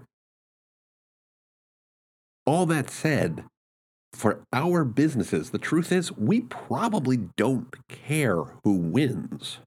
All 2.47 2.65
that 2.67 2.91
said, 2.91 3.45
for 4.13 4.45
our 4.53 4.85
businesses, 4.85 5.51
the 5.51 5.59
truth 5.59 5.91
is 5.91 6.17
we 6.17 6.43
probably 6.43 7.17
don't 7.37 7.75
care 7.89 8.45
who 8.63 8.77
wins. 8.77 9.59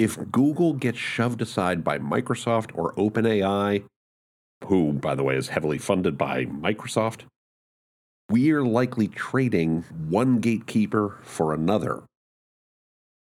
If 0.00 0.30
Google 0.30 0.72
gets 0.72 0.98
shoved 0.98 1.42
aside 1.42 1.84
by 1.84 1.98
Microsoft 1.98 2.70
or 2.74 2.94
OpenAI, 2.94 3.84
who, 4.64 4.94
by 4.94 5.14
the 5.14 5.22
way, 5.22 5.36
is 5.36 5.48
heavily 5.48 5.78
funded 5.78 6.16
by 6.16 6.46
Microsoft, 6.46 7.24
we 8.30 8.50
are 8.52 8.64
likely 8.64 9.08
trading 9.08 9.82
one 10.08 10.38
gatekeeper 10.38 11.18
for 11.22 11.52
another 11.52 12.04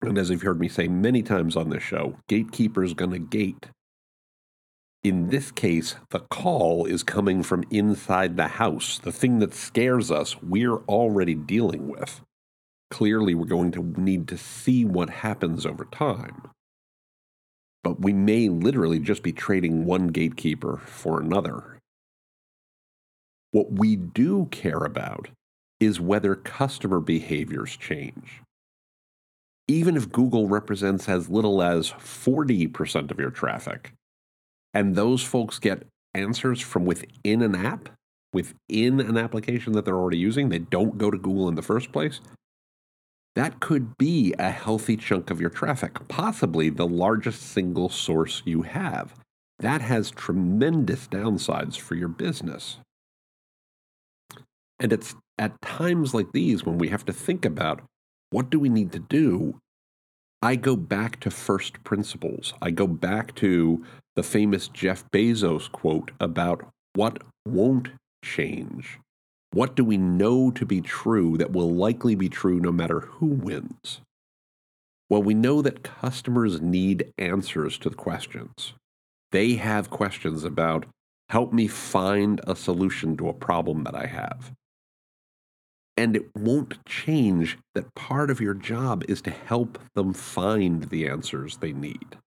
and 0.01 0.17
as 0.17 0.29
you've 0.29 0.41
heard 0.41 0.59
me 0.59 0.67
say 0.67 0.87
many 0.87 1.21
times 1.21 1.55
on 1.55 1.69
this 1.69 1.83
show, 1.83 2.17
gatekeeper's 2.27 2.93
going 2.93 3.11
to 3.11 3.19
gate. 3.19 3.67
In 5.03 5.29
this 5.29 5.51
case, 5.51 5.95
the 6.09 6.19
call 6.19 6.85
is 6.85 7.03
coming 7.03 7.43
from 7.43 7.63
inside 7.69 8.37
the 8.37 8.47
house. 8.47 8.99
The 8.99 9.11
thing 9.11 9.39
that 9.39 9.53
scares 9.53 10.09
us, 10.09 10.41
we're 10.41 10.77
already 10.85 11.35
dealing 11.35 11.87
with. 11.87 12.21
Clearly, 12.91 13.35
we're 13.35 13.45
going 13.45 13.71
to 13.71 13.83
need 13.97 14.27
to 14.29 14.37
see 14.37 14.85
what 14.85 15.09
happens 15.09 15.65
over 15.65 15.85
time. 15.85 16.49
But 17.85 18.01
we 18.01 18.11
may 18.11 18.49
literally 18.49 18.99
just 18.99 19.23
be 19.23 19.31
trading 19.31 19.85
one 19.85 20.07
gatekeeper 20.07 20.81
for 20.85 21.21
another. 21.21 21.79
What 23.51 23.71
we 23.71 23.95
do 23.95 24.47
care 24.51 24.83
about 24.83 25.29
is 25.79 26.01
whether 26.01 26.35
customer 26.35 26.99
behaviors 26.99 27.77
change 27.77 28.41
even 29.67 29.97
if 29.97 30.11
Google 30.11 30.47
represents 30.47 31.09
as 31.09 31.29
little 31.29 31.61
as 31.61 31.91
40% 31.91 33.11
of 33.11 33.19
your 33.19 33.31
traffic, 33.31 33.93
and 34.73 34.95
those 34.95 35.23
folks 35.23 35.59
get 35.59 35.87
answers 36.13 36.61
from 36.61 36.85
within 36.85 37.41
an 37.41 37.55
app, 37.55 37.89
within 38.31 38.99
an 38.99 39.17
application 39.17 39.73
that 39.73 39.85
they're 39.85 39.97
already 39.97 40.17
using, 40.17 40.49
they 40.49 40.59
don't 40.59 40.97
go 40.97 41.09
to 41.09 41.17
Google 41.17 41.49
in 41.49 41.55
the 41.55 41.61
first 41.61 41.91
place, 41.91 42.21
that 43.35 43.59
could 43.59 43.97
be 43.97 44.33
a 44.39 44.49
healthy 44.49 44.95
chunk 44.95 45.29
of 45.29 45.41
your 45.41 45.49
traffic, 45.49 46.07
possibly 46.07 46.69
the 46.69 46.87
largest 46.87 47.41
single 47.41 47.89
source 47.89 48.41
you 48.45 48.61
have. 48.61 49.13
That 49.59 49.81
has 49.81 50.11
tremendous 50.11 51.07
downsides 51.07 51.77
for 51.77 51.95
your 51.95 52.07
business. 52.07 52.77
And 54.79 54.91
it's 54.91 55.15
at 55.37 55.61
times 55.61 56.13
like 56.13 56.31
these 56.31 56.65
when 56.65 56.77
we 56.77 56.89
have 56.89 57.05
to 57.05 57.13
think 57.13 57.45
about 57.45 57.81
what 58.29 58.49
do 58.49 58.59
we 58.59 58.69
need 58.69 58.91
to 58.93 58.99
do? 58.99 59.59
I 60.41 60.55
go 60.55 60.75
back 60.75 61.19
to 61.21 61.31
first 61.31 61.83
principles. 61.83 62.53
I 62.61 62.71
go 62.71 62.87
back 62.87 63.35
to 63.35 63.83
the 64.15 64.23
famous 64.23 64.67
Jeff 64.67 65.03
Bezos 65.11 65.71
quote 65.71 66.11
about 66.19 66.65
what 66.93 67.21
won't 67.45 67.89
change. 68.23 68.99
What 69.55 69.73
do 69.73 69.85
we 69.85 69.95
know 69.95 70.51
to 70.51 70.65
be 70.65 70.81
true 70.81 71.37
that 71.37 71.53
will 71.53 71.73
likely 71.73 72.13
be 72.13 72.27
true 72.27 72.59
no 72.59 72.73
matter 72.73 72.99
who 72.99 73.27
wins? 73.27 74.01
Well, 75.09 75.23
we 75.23 75.33
know 75.33 75.61
that 75.61 75.81
customers 75.81 76.59
need 76.59 77.13
answers 77.17 77.77
to 77.77 77.89
the 77.89 77.95
questions. 77.95 78.73
They 79.31 79.53
have 79.53 79.89
questions 79.89 80.43
about 80.43 80.87
help 81.29 81.53
me 81.53 81.67
find 81.67 82.41
a 82.45 82.53
solution 82.53 83.15
to 83.15 83.29
a 83.29 83.33
problem 83.33 83.85
that 83.85 83.95
I 83.95 84.07
have. 84.07 84.51
And 85.95 86.17
it 86.17 86.35
won't 86.35 86.85
change 86.85 87.57
that 87.75 87.95
part 87.95 88.29
of 88.29 88.41
your 88.41 88.55
job 88.55 89.05
is 89.07 89.21
to 89.21 89.31
help 89.31 89.79
them 89.93 90.11
find 90.11 90.83
the 90.83 91.07
answers 91.07 91.55
they 91.55 91.71
need. 91.71 92.17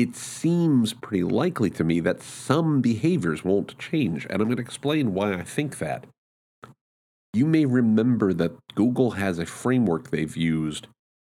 It 0.00 0.16
seems 0.16 0.94
pretty 0.94 1.24
likely 1.24 1.68
to 1.68 1.84
me 1.84 2.00
that 2.00 2.22
some 2.22 2.80
behaviors 2.80 3.44
won't 3.44 3.78
change, 3.78 4.24
and 4.30 4.40
I'm 4.40 4.48
going 4.48 4.56
to 4.56 4.62
explain 4.62 5.12
why 5.12 5.34
I 5.34 5.42
think 5.42 5.76
that. 5.76 6.06
You 7.34 7.44
may 7.44 7.66
remember 7.66 8.32
that 8.32 8.56
Google 8.74 9.10
has 9.10 9.38
a 9.38 9.44
framework 9.44 10.08
they've 10.08 10.34
used 10.34 10.86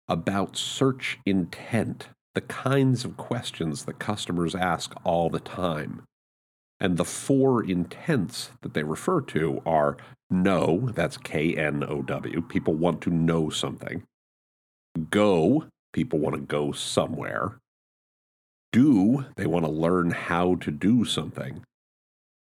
about 0.07 0.57
search 0.57 1.17
intent, 1.25 2.09
the 2.35 2.41
kinds 2.41 3.03
of 3.03 3.17
questions 3.17 3.85
that 3.85 3.97
customers 3.97 4.53
ask 4.53 4.93
all 5.03 5.31
the 5.31 5.39
time. 5.39 6.03
And 6.79 6.97
the 6.97 7.03
four 7.03 7.63
intents 7.63 8.51
that 8.61 8.75
they 8.75 8.83
refer 8.83 9.21
to 9.21 9.63
are 9.65 9.97
know, 10.29 10.91
that's 10.93 11.17
K 11.17 11.55
N 11.55 11.83
O 11.83 12.03
W, 12.03 12.41
people 12.43 12.75
want 12.75 13.01
to 13.01 13.09
know 13.09 13.49
something. 13.49 14.03
Go, 15.09 15.65
people 15.93 16.19
want 16.19 16.35
to 16.35 16.41
go 16.41 16.71
somewhere. 16.73 17.57
Do, 18.71 19.25
they 19.35 19.45
want 19.45 19.65
to 19.65 19.71
learn 19.71 20.11
how 20.11 20.55
to 20.55 20.71
do 20.71 21.05
something. 21.05 21.63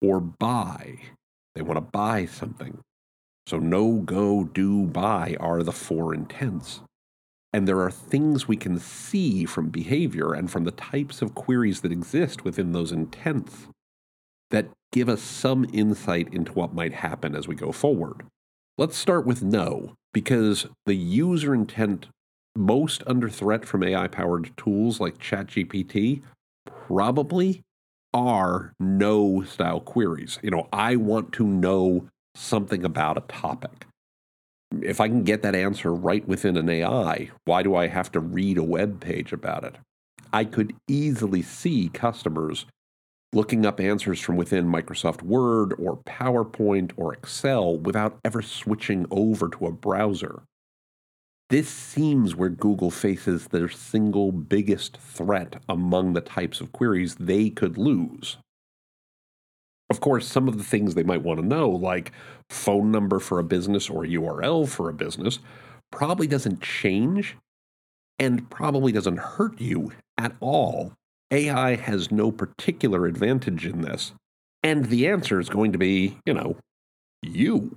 Or 0.02 0.20
buy, 0.20 1.00
they 1.56 1.62
want 1.62 1.78
to 1.78 1.82
buy 1.82 2.26
something. 2.26 2.80
So, 3.46 3.58
no, 3.58 4.00
go, 4.00 4.44
do, 4.44 4.86
buy 4.86 5.38
are 5.40 5.64
the 5.64 5.72
four 5.72 6.14
intents. 6.14 6.82
And 7.54 7.68
there 7.68 7.82
are 7.82 7.92
things 7.92 8.48
we 8.48 8.58
can 8.58 8.78
see 8.78 9.46
from 9.46 9.70
behavior 9.70 10.34
and 10.34 10.52
from 10.52 10.66
the 10.66 10.72
types 10.72 11.22
of 11.22 11.34
queries 11.34 11.82
that 11.82 11.92
exist 11.92 12.44
within 12.44 12.74
those 12.74 12.92
intents 12.92 13.68
that 14.52 14.70
give 14.92 15.10
us 15.10 15.22
some 15.22 15.66
insight 15.74 16.34
into 16.34 16.52
what 16.54 16.74
might 16.74 16.94
happen 16.94 17.36
as 17.36 17.48
we 17.48 17.56
go 17.56 17.72
forward. 17.72 18.24
Let's 18.78 18.98
start 18.98 19.26
with 19.26 19.42
no, 19.42 19.96
because 20.14 20.68
the 20.86 20.96
user 20.96 21.54
intent 21.54 22.08
most 22.58 23.04
under 23.08 23.30
threat 23.30 23.66
from 23.66 23.84
AI 23.84 24.08
powered 24.08 24.56
tools 24.58 25.00
like 25.00 25.20
ChatGPT 25.20 26.22
probably 26.66 27.64
are 28.14 28.74
know 28.80 29.44
style 29.44 29.80
queries. 29.80 30.40
You 30.42 30.52
know, 30.52 30.68
I 30.74 30.96
want 30.96 31.34
to 31.34 31.46
know 31.46 32.08
something 32.36 32.84
about 32.84 33.18
a 33.18 33.22
topic. 33.22 33.86
If 34.82 35.00
I 35.00 35.08
can 35.08 35.24
get 35.24 35.44
that 35.44 35.56
answer 35.56 35.94
right 35.94 36.28
within 36.28 36.58
an 36.58 36.70
AI, 36.70 37.30
why 37.46 37.64
do 37.64 37.76
I 37.76 37.88
have 37.88 38.12
to 38.14 38.20
read 38.20 38.58
a 38.58 38.64
web 38.64 39.00
page 39.00 39.32
about 39.32 39.64
it? 39.64 39.76
I 40.34 40.44
could 40.44 40.76
easily 40.88 41.42
see 41.42 41.90
customers 41.94 42.66
looking 43.34 43.66
up 43.66 43.80
answers 43.80 44.20
from 44.20 44.36
within 44.36 44.66
Microsoft 44.66 45.22
Word 45.22 45.74
or 45.78 45.98
PowerPoint 45.98 46.92
or 46.98 47.14
Excel 47.14 47.78
without 47.78 48.18
ever 48.26 48.42
switching 48.42 49.06
over 49.12 49.48
to 49.50 49.68
a 49.68 49.72
browser. 49.72 50.42
This 51.50 51.70
seems 51.70 52.36
where 52.36 52.50
Google 52.50 52.92
faces 52.92 53.48
their 53.48 53.70
single 53.70 54.34
biggest 54.34 54.98
threat 54.98 55.62
among 55.70 56.12
the 56.14 56.22
types 56.22 56.60
of 56.60 56.74
queries 56.74 57.16
they 57.16 57.50
could 57.50 57.78
lose. 57.78 58.38
Of 59.90 60.02
course, 60.02 60.28
some 60.28 60.50
of 60.50 60.58
the 60.58 60.64
things 60.64 60.94
they 60.94 61.04
might 61.04 61.24
want 61.24 61.40
to 61.40 61.46
know, 61.46 61.70
like 61.70 62.12
phone 62.50 62.92
number 62.92 63.20
for 63.20 63.40
a 63.40 63.44
business 63.44 63.90
or 63.90 64.04
URL 64.04 64.68
for 64.68 64.90
a 64.90 64.94
business, 64.94 65.40
probably 65.90 66.28
doesn't 66.28 66.62
change 66.62 67.38
and 68.20 68.50
probably 68.50 68.92
doesn't 68.92 69.20
hurt 69.20 69.62
you 69.62 69.94
at 70.18 70.36
all. 70.42 70.92
AI 71.32 71.76
has 71.76 72.12
no 72.12 72.32
particular 72.32 73.06
advantage 73.06 73.66
in 73.66 73.82
this. 73.82 74.12
And 74.64 74.86
the 74.86 75.08
answer 75.08 75.40
is 75.40 75.48
going 75.48 75.72
to 75.72 75.78
be, 75.78 76.18
you 76.26 76.34
know, 76.34 76.58
you. 77.22 77.74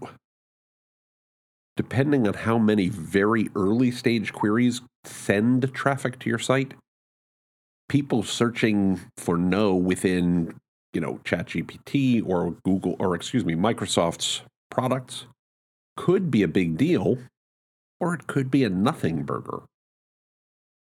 Depending 1.80 2.28
on 2.28 2.34
how 2.34 2.58
many 2.58 2.90
very 2.90 3.48
early 3.56 3.90
stage 3.90 4.34
queries 4.34 4.82
send 5.04 5.72
traffic 5.72 6.18
to 6.18 6.28
your 6.28 6.38
site, 6.38 6.74
people 7.88 8.22
searching 8.22 9.00
for 9.16 9.38
no 9.38 9.74
within, 9.74 10.60
you 10.92 11.00
know, 11.00 11.20
ChatGPT 11.24 12.22
or 12.22 12.50
Google 12.66 12.96
or 12.98 13.14
excuse 13.14 13.46
me, 13.46 13.54
Microsoft's 13.54 14.42
products 14.70 15.24
could 15.96 16.30
be 16.30 16.42
a 16.42 16.48
big 16.48 16.76
deal 16.76 17.16
or 17.98 18.12
it 18.12 18.26
could 18.26 18.50
be 18.50 18.62
a 18.62 18.68
nothing 18.68 19.22
burger. 19.22 19.62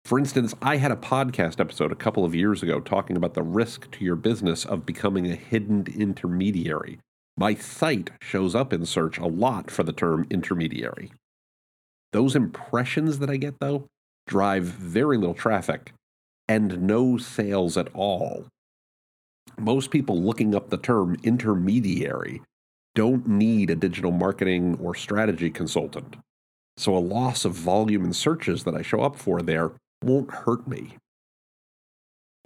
For 0.04 0.18
instance, 0.18 0.56
I 0.63 0.77
had 0.77 0.92
a 0.92 0.96
podcast 0.96 1.60
episode 1.60 1.92
a 1.92 1.96
couple 1.96 2.25
of 2.25 2.34
years 2.34 2.63
ago 2.63 2.80
talking 2.80 3.16
about 3.16 3.36
the 3.36 3.44
risk 3.44 3.92
to 3.92 4.04
your 4.04 4.16
business 4.16 4.66
of 4.66 4.84
becoming 4.84 5.30
a 5.30 5.36
hidden 5.36 5.86
intermediary. 5.96 6.98
My 7.38 7.53
site 7.53 8.10
shows 8.20 8.56
up 8.56 8.74
in 8.74 8.86
search 8.86 9.20
a 9.20 9.27
lot 9.27 9.70
for 9.70 9.84
the 9.84 9.94
term 9.94 10.25
intermediary. 10.32 11.12
Those 12.12 12.36
impressions 12.36 13.20
that 13.20 13.29
I 13.29 13.38
get, 13.38 13.60
though, 13.60 13.86
drive 14.25 14.63
very 14.63 15.17
little 15.17 15.36
traffic 15.36 15.94
and 16.48 16.82
no 16.82 17.17
sales 17.17 17.77
at 17.77 17.89
all. 17.94 18.48
Most 19.60 19.91
people 19.91 20.20
looking 20.20 20.56
up 20.56 20.70
the 20.70 20.77
term 20.77 21.17
intermediary 21.24 22.41
don't 22.96 23.27
need 23.27 23.70
a 23.70 23.75
digital 23.75 24.12
marketing 24.12 24.79
or 24.82 24.96
strategy 24.96 25.51
consultant. 25.51 26.15
So 26.77 26.96
a 26.96 27.00
loss 27.00 27.46
of 27.46 27.53
volume 27.53 28.06
in 28.06 28.13
searches 28.13 28.63
that 28.63 28.75
I 28.75 28.82
show 28.82 29.01
up 29.01 29.15
for 29.15 29.41
there 29.41 29.72
won't 30.03 30.32
hurt 30.32 30.67
me. 30.67 30.98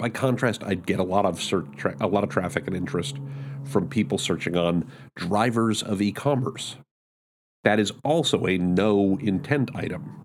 By 0.01 0.09
contrast, 0.09 0.63
I'd 0.63 0.87
get 0.87 0.99
a 0.99 1.03
lot 1.03 1.27
of 1.27 1.39
search 1.39 1.67
tra- 1.77 1.95
a 2.01 2.07
lot 2.07 2.23
of 2.23 2.31
traffic 2.31 2.65
and 2.65 2.75
interest 2.75 3.17
from 3.63 3.87
people 3.87 4.17
searching 4.17 4.57
on 4.57 4.87
drivers 5.15 5.83
of 5.83 6.01
e-commerce. 6.01 6.77
That 7.63 7.79
is 7.79 7.93
also 8.03 8.47
a 8.47 8.57
no 8.57 9.19
intent 9.21 9.69
item. 9.75 10.23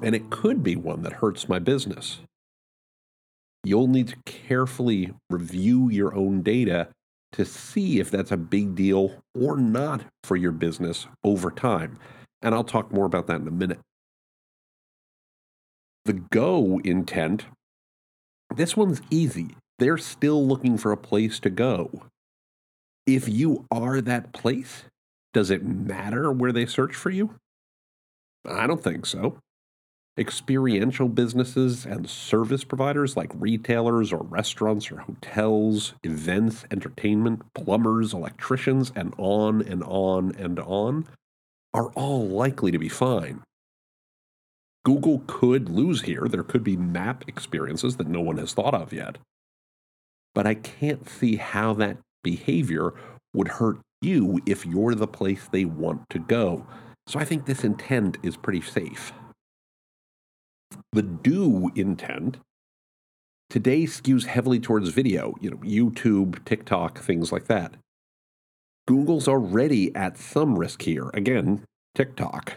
And 0.00 0.14
it 0.14 0.30
could 0.30 0.62
be 0.62 0.76
one 0.76 1.02
that 1.02 1.14
hurts 1.14 1.48
my 1.48 1.58
business. 1.58 2.20
You'll 3.64 3.88
need 3.88 4.08
to 4.08 4.16
carefully 4.24 5.12
review 5.28 5.88
your 5.88 6.14
own 6.14 6.42
data 6.42 6.86
to 7.32 7.44
see 7.44 7.98
if 7.98 8.12
that's 8.12 8.30
a 8.30 8.36
big 8.36 8.76
deal 8.76 9.16
or 9.34 9.56
not 9.56 10.04
for 10.22 10.36
your 10.36 10.52
business 10.52 11.08
over 11.24 11.50
time. 11.50 11.98
And 12.42 12.54
I'll 12.54 12.62
talk 12.62 12.92
more 12.92 13.06
about 13.06 13.26
that 13.26 13.40
in 13.40 13.48
a 13.48 13.50
minute. 13.50 13.80
The 16.04 16.12
go 16.12 16.80
intent, 16.84 17.46
this 18.54 18.76
one's 18.76 19.00
easy. 19.10 19.56
They're 19.78 19.98
still 19.98 20.46
looking 20.46 20.78
for 20.78 20.92
a 20.92 20.96
place 20.96 21.38
to 21.40 21.50
go. 21.50 21.90
If 23.06 23.28
you 23.28 23.64
are 23.70 24.00
that 24.00 24.32
place, 24.32 24.84
does 25.32 25.50
it 25.50 25.64
matter 25.64 26.32
where 26.32 26.52
they 26.52 26.66
search 26.66 26.94
for 26.94 27.10
you? 27.10 27.34
I 28.46 28.66
don't 28.66 28.82
think 28.82 29.06
so. 29.06 29.38
Experiential 30.18 31.08
businesses 31.08 31.86
and 31.86 32.10
service 32.10 32.64
providers 32.64 33.16
like 33.16 33.30
retailers 33.34 34.12
or 34.12 34.22
restaurants 34.24 34.90
or 34.90 34.98
hotels, 34.98 35.94
events, 36.02 36.64
entertainment, 36.70 37.42
plumbers, 37.54 38.12
electricians, 38.12 38.90
and 38.96 39.14
on 39.16 39.62
and 39.62 39.84
on 39.84 40.34
and 40.36 40.58
on 40.58 41.06
are 41.72 41.90
all 41.90 42.26
likely 42.26 42.72
to 42.72 42.78
be 42.78 42.88
fine. 42.88 43.42
Google 44.88 45.22
could 45.26 45.68
lose 45.68 46.00
here. 46.00 46.28
There 46.30 46.42
could 46.42 46.64
be 46.64 46.78
map 46.78 47.22
experiences 47.28 47.98
that 47.98 48.06
no 48.08 48.22
one 48.22 48.38
has 48.38 48.54
thought 48.54 48.72
of 48.72 48.90
yet. 48.90 49.18
But 50.34 50.46
I 50.46 50.54
can't 50.54 51.06
see 51.06 51.36
how 51.36 51.74
that 51.74 51.98
behavior 52.24 52.94
would 53.34 53.48
hurt 53.48 53.80
you 54.00 54.40
if 54.46 54.64
you're 54.64 54.94
the 54.94 55.06
place 55.06 55.46
they 55.46 55.66
want 55.66 56.08
to 56.08 56.18
go. 56.18 56.66
So 57.06 57.20
I 57.20 57.26
think 57.26 57.44
this 57.44 57.64
intent 57.64 58.16
is 58.22 58.38
pretty 58.38 58.62
safe. 58.62 59.12
The 60.92 61.02
do 61.02 61.70
intent 61.74 62.38
today 63.50 63.82
skews 63.82 64.24
heavily 64.24 64.58
towards 64.58 64.88
video, 64.88 65.34
you 65.38 65.50
know, 65.50 65.58
YouTube, 65.58 66.42
TikTok, 66.46 66.96
things 66.96 67.30
like 67.30 67.44
that. 67.48 67.74
Google's 68.86 69.28
already 69.28 69.94
at 69.94 70.16
some 70.16 70.58
risk 70.58 70.80
here. 70.80 71.10
Again, 71.12 71.62
TikTok. 71.94 72.54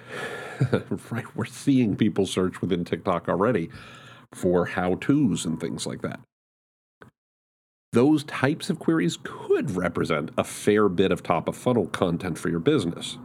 right? 1.12 1.36
We're 1.36 1.46
seeing 1.46 1.96
people 1.96 2.26
search 2.26 2.62
within 2.62 2.86
TikTok 2.86 3.28
already 3.30 3.70
for 4.34 4.66
how 4.66 4.96
to's 4.96 5.46
and 5.46 5.60
things 5.60 5.86
like 5.86 6.02
that. 6.02 6.20
Those 7.94 8.24
types 8.24 8.70
of 8.70 8.80
queries 8.80 9.18
could 9.22 9.72
represent 9.72 10.32
a 10.38 10.46
fair 10.46 10.88
bit 10.88 11.12
of 11.12 11.24
top 11.24 11.50
of 11.50 11.58
funnel 11.58 11.88
content 11.88 12.38
for 12.38 12.50
your 12.50 12.60
business. 12.60 13.18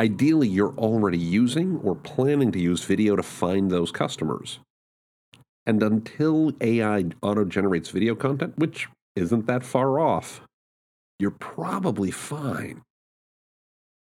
Ideally, 0.00 0.46
you're 0.46 0.76
already 0.78 1.18
using 1.18 1.80
or 1.82 1.96
planning 1.96 2.52
to 2.52 2.60
use 2.60 2.84
video 2.84 3.16
to 3.16 3.22
find 3.22 3.68
those 3.68 3.90
customers. 3.90 4.60
And 5.66 5.82
until 5.82 6.52
AI 6.60 7.06
auto 7.20 7.44
generates 7.44 7.88
video 7.90 8.14
content, 8.14 8.56
which 8.56 8.86
isn't 9.16 9.46
that 9.48 9.64
far 9.64 9.98
off, 9.98 10.40
you're 11.18 11.32
probably 11.32 12.12
fine. 12.12 12.82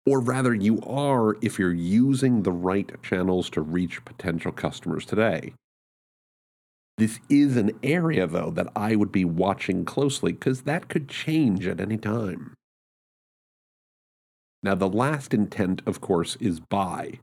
Or 0.07 0.21
rather, 0.21 0.55
you 0.55 0.81
are 0.83 1.37
if 1.41 1.59
you're 1.59 1.73
using 1.73 2.43
the 2.43 2.53
right 2.53 2.91
channels 3.03 3.49
to 3.51 3.63
reach 3.63 4.05
potential 4.05 4.53
customers 4.53 5.07
today. 5.07 5.55
This 6.99 7.21
is 7.29 7.57
an 7.57 7.73
area, 7.83 8.27
though, 8.27 8.51
that 8.51 8.69
I 8.77 8.97
would 8.97 9.11
be 9.11 9.25
watching 9.25 9.85
closely 9.85 10.33
because 10.33 10.63
that 10.63 10.89
could 10.89 11.09
change 11.09 11.67
at 11.67 11.81
any 11.81 11.97
time. 11.97 12.55
Now, 14.63 14.75
the 14.75 14.89
last 14.89 15.35
intent, 15.35 15.83
of 15.87 16.01
course, 16.01 16.37
is 16.37 16.61
buy. 16.61 17.19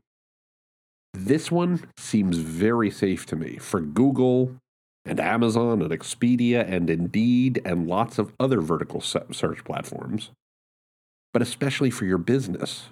This 1.14 1.50
one 1.50 1.84
seems 1.96 2.38
very 2.38 2.90
safe 2.90 3.26
to 3.26 3.36
me 3.36 3.58
for 3.58 3.80
Google 3.80 4.56
and 5.04 5.20
Amazon 5.20 5.82
and 5.82 5.90
Expedia 5.90 6.68
and 6.68 6.88
Indeed 6.90 7.60
and 7.64 7.86
lots 7.86 8.18
of 8.18 8.32
other 8.38 8.60
vertical 8.60 9.00
search 9.00 9.64
platforms 9.64 10.30
but 11.32 11.42
especially 11.42 11.90
for 11.90 12.04
your 12.04 12.18
business. 12.18 12.88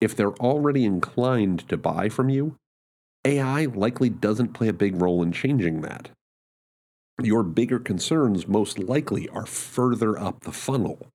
If 0.00 0.14
they're 0.14 0.34
already 0.34 0.84
inclined 0.84 1.68
to 1.68 1.76
buy 1.76 2.08
from 2.08 2.28
you, 2.28 2.56
AI 3.24 3.64
likely 3.66 4.08
doesn't 4.08 4.54
play 4.54 4.68
a 4.68 4.72
big 4.72 5.00
role 5.00 5.22
in 5.22 5.32
changing 5.32 5.80
that. 5.82 6.10
Your 7.20 7.42
bigger 7.42 7.80
concerns 7.80 8.46
most 8.46 8.78
likely 8.78 9.28
are 9.30 9.46
further 9.46 10.18
up 10.18 10.44
the 10.44 10.52
funnel. 10.52 11.08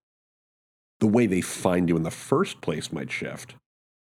The 1.00 1.08
way 1.08 1.28
they 1.28 1.42
find 1.42 1.88
you 1.88 1.96
in 1.96 2.04
the 2.04 2.12
first 2.12 2.62
place 2.62 2.92
might 2.92 3.12
shift, 3.12 3.56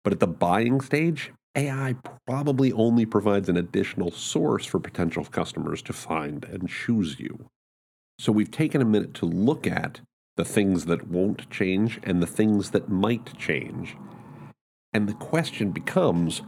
but 0.03 0.13
at 0.13 0.21
the 0.21 0.27
buying 0.27 0.81
stage, 0.81 1.33
AI 1.57 1.95
probably 2.27 2.73
only 2.73 3.07
provides 3.07 3.49
an 3.49 3.57
additional 3.57 4.11
source 4.11 4.67
for 4.67 4.79
potential 4.79 5.25
customers 5.25 5.81
to 5.83 5.93
find 5.93 6.45
and 6.45 6.69
choose 6.69 7.19
you. 7.19 7.47
So 8.19 8.31
we've 8.33 8.51
taken 8.51 8.83
a 8.83 8.85
minute 8.85 9.15
to 9.15 9.27
look 9.27 9.67
at 9.67 10.01
the 10.37 10.45
things 10.45 10.85
that 10.87 11.09
won't 11.09 11.49
change 11.51 11.99
and 12.03 12.23
the 12.23 12.27
things 12.27 12.71
that 12.71 12.89
might 12.89 13.37
change. 13.39 13.97
And 14.93 15.09
the 15.09 15.15
question 15.15 15.71
becomes 15.71 16.43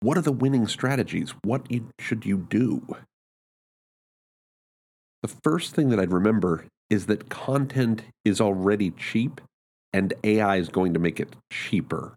what 0.00 0.18
are 0.18 0.22
the 0.22 0.32
winning 0.32 0.68
strategies? 0.68 1.34
What 1.42 1.66
should 1.98 2.26
you 2.26 2.36
do? 2.36 2.96
The 5.22 5.34
first 5.42 5.74
thing 5.74 5.88
that 5.88 5.98
I'd 5.98 6.12
remember 6.12 6.66
is 6.90 7.06
that 7.06 7.28
content 7.28 8.02
is 8.24 8.40
already 8.40 8.90
cheap 8.90 9.40
and 9.92 10.12
AI 10.22 10.56
is 10.56 10.68
going 10.68 10.92
to 10.92 11.00
make 11.00 11.18
it 11.18 11.34
cheaper. 11.50 12.14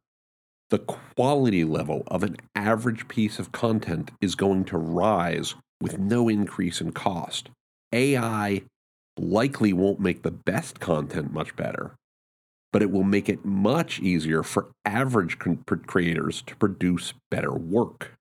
The 0.69 0.79
quality 0.79 1.63
level 1.63 2.03
of 2.07 2.21
an 2.21 2.35
average 2.53 3.07
piece 3.07 3.39
of 3.39 3.51
content 3.51 4.12
is 4.21 4.35
going 4.35 4.65
to 4.65 4.77
rise 4.77 5.55
with 5.81 5.97
no 5.97 6.29
increase 6.29 6.81
in 6.81 6.91
cost. 6.91 7.49
AI 7.91 8.63
likely 9.17 9.74
won't 9.74 10.00
make 10.00 10.24
the 10.24 10.32
best 10.32 10.80
content 10.80 11.34
much 11.34 11.56
better, 11.56 11.95
but 12.72 12.82
it 12.82 12.91
will 12.91 13.04
make 13.04 13.30
it 13.30 13.45
much 13.45 14.00
easier 14.00 14.43
for 14.43 14.69
average 14.86 15.38
creators 15.39 16.41
to 16.43 16.56
produce 16.56 17.13
better 17.30 17.54
work. 17.54 18.13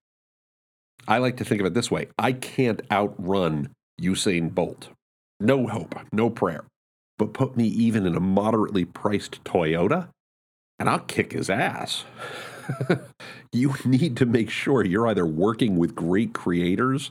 I 1.07 1.19
like 1.19 1.37
to 1.39 1.45
think 1.45 1.61
of 1.61 1.67
it 1.67 1.75
this 1.75 1.91
way 1.91 2.09
I 2.19 2.33
can't 2.33 2.83
outrun 2.91 3.71
Usain 4.01 4.55
Bolt. 4.55 4.91
no 5.41 5.67
hope, 5.67 5.95
no 6.13 6.31
prayer. 6.31 6.65
But 7.19 7.33
put 7.33 7.57
me 7.57 7.67
even 7.67 8.07
in 8.07 8.15
a 8.15 8.21
moderately 8.21 8.85
priced 8.85 9.43
Toyota, 9.43 10.09
and 10.79 10.89
I'll 10.89 11.01
kick 11.01 11.33
his 11.33 11.51
ass. 11.51 12.05
you 13.53 13.75
need 13.85 14.17
to 14.19 14.27
make 14.27 14.51
sure 14.51 14.85
you're 14.85 15.09
either 15.09 15.27
working 15.27 15.77
with 15.77 15.97
great 15.97 16.33
creators 16.33 17.11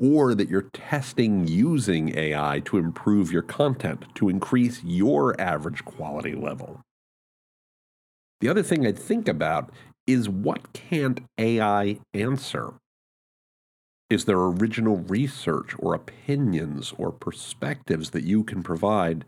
or 0.00 0.34
that 0.34 0.48
you're 0.48 0.70
testing 0.72 1.46
using 1.46 2.16
AI 2.16 2.62
to 2.64 2.78
improve 2.78 3.30
your 3.30 3.42
content, 3.42 4.04
to 4.14 4.28
increase 4.28 4.82
your 4.82 5.38
average 5.40 5.84
quality 5.84 6.34
level. 6.34 6.80
The 8.40 8.48
other 8.48 8.62
thing 8.62 8.86
I'd 8.86 8.98
think 8.98 9.28
about 9.28 9.70
is 10.06 10.28
what 10.28 10.72
can't 10.72 11.20
AI 11.38 11.98
answer? 12.14 12.74
Is 14.08 14.24
there 14.24 14.38
original 14.38 14.96
research 14.96 15.74
or 15.78 15.94
opinions 15.94 16.94
or 16.96 17.12
perspectives 17.12 18.10
that 18.10 18.24
you 18.24 18.42
can 18.42 18.62
provide 18.62 19.24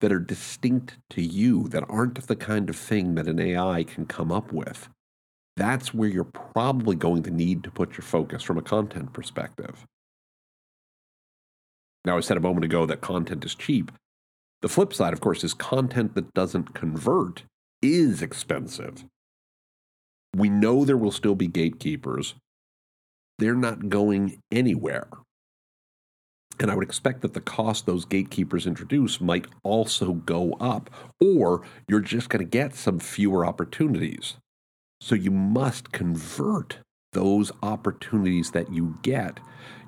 that 0.00 0.12
are 0.12 0.18
distinct 0.18 0.98
to 1.10 1.22
you, 1.22 1.68
that 1.68 1.84
aren't 1.88 2.26
the 2.26 2.36
kind 2.36 2.68
of 2.68 2.76
thing 2.76 3.14
that 3.14 3.28
an 3.28 3.40
AI 3.40 3.84
can 3.84 4.04
come 4.04 4.30
up 4.30 4.52
with? 4.52 4.88
That's 5.56 5.94
where 5.94 6.08
you're 6.08 6.24
probably 6.24 6.96
going 6.96 7.22
to 7.22 7.30
need 7.30 7.64
to 7.64 7.70
put 7.70 7.92
your 7.92 8.02
focus 8.02 8.42
from 8.42 8.58
a 8.58 8.62
content 8.62 9.14
perspective. 9.14 9.86
Now, 12.06 12.16
I 12.16 12.20
said 12.20 12.36
a 12.36 12.40
moment 12.40 12.64
ago 12.64 12.86
that 12.86 13.00
content 13.00 13.44
is 13.44 13.56
cheap. 13.56 13.90
The 14.62 14.68
flip 14.68 14.94
side, 14.94 15.12
of 15.12 15.20
course, 15.20 15.42
is 15.42 15.52
content 15.52 16.14
that 16.14 16.32
doesn't 16.32 16.72
convert 16.72 17.42
is 17.82 18.22
expensive. 18.22 19.04
We 20.34 20.48
know 20.48 20.84
there 20.84 20.96
will 20.96 21.10
still 21.10 21.34
be 21.34 21.48
gatekeepers. 21.48 22.34
They're 23.38 23.54
not 23.54 23.88
going 23.88 24.38
anywhere. 24.52 25.08
And 26.60 26.70
I 26.70 26.74
would 26.74 26.84
expect 26.84 27.20
that 27.20 27.34
the 27.34 27.40
cost 27.40 27.84
those 27.84 28.04
gatekeepers 28.06 28.66
introduce 28.66 29.20
might 29.20 29.46
also 29.62 30.12
go 30.14 30.52
up, 30.54 30.88
or 31.20 31.62
you're 31.88 32.00
just 32.00 32.28
going 32.28 32.44
to 32.44 32.48
get 32.48 32.74
some 32.74 32.98
fewer 32.98 33.44
opportunities. 33.44 34.36
So 35.00 35.14
you 35.14 35.30
must 35.30 35.92
convert 35.92 36.78
those 37.12 37.50
opportunities 37.62 38.52
that 38.52 38.72
you 38.72 38.96
get. 39.02 39.40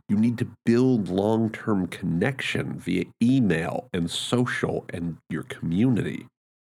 You 0.08 0.16
need 0.16 0.38
to 0.38 0.48
build 0.64 1.08
long 1.08 1.50
term 1.50 1.86
connection 1.86 2.78
via 2.78 3.04
email 3.22 3.88
and 3.92 4.10
social 4.10 4.86
and 4.88 5.18
your 5.28 5.42
community. 5.42 6.26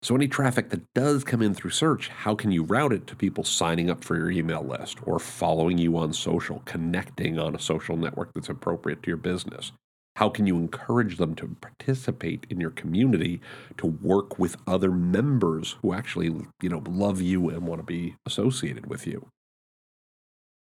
So, 0.01 0.15
any 0.15 0.27
traffic 0.27 0.69
that 0.69 0.81
does 0.95 1.23
come 1.23 1.41
in 1.41 1.53
through 1.53 1.71
search, 1.71 2.07
how 2.07 2.33
can 2.33 2.51
you 2.51 2.63
route 2.63 2.93
it 2.93 3.05
to 3.07 3.15
people 3.15 3.43
signing 3.43 3.89
up 3.89 4.03
for 4.03 4.15
your 4.15 4.31
email 4.31 4.63
list 4.63 4.97
or 5.03 5.19
following 5.19 5.77
you 5.77 5.95
on 5.97 6.13
social, 6.13 6.63
connecting 6.65 7.37
on 7.37 7.53
a 7.53 7.59
social 7.59 7.97
network 7.97 8.33
that's 8.33 8.49
appropriate 8.49 9.03
to 9.03 9.09
your 9.09 9.17
business? 9.17 9.73
How 10.15 10.29
can 10.29 10.47
you 10.47 10.57
encourage 10.57 11.17
them 11.17 11.35
to 11.35 11.55
participate 11.61 12.47
in 12.49 12.59
your 12.59 12.71
community, 12.71 13.41
to 13.77 13.85
work 13.85 14.39
with 14.39 14.57
other 14.65 14.91
members 14.91 15.75
who 15.81 15.93
actually, 15.93 16.33
you 16.61 16.69
know, 16.69 16.81
love 16.89 17.21
you 17.21 17.49
and 17.49 17.67
want 17.67 17.79
to 17.79 17.85
be 17.85 18.15
associated 18.25 18.87
with 18.87 19.05
you? 19.05 19.27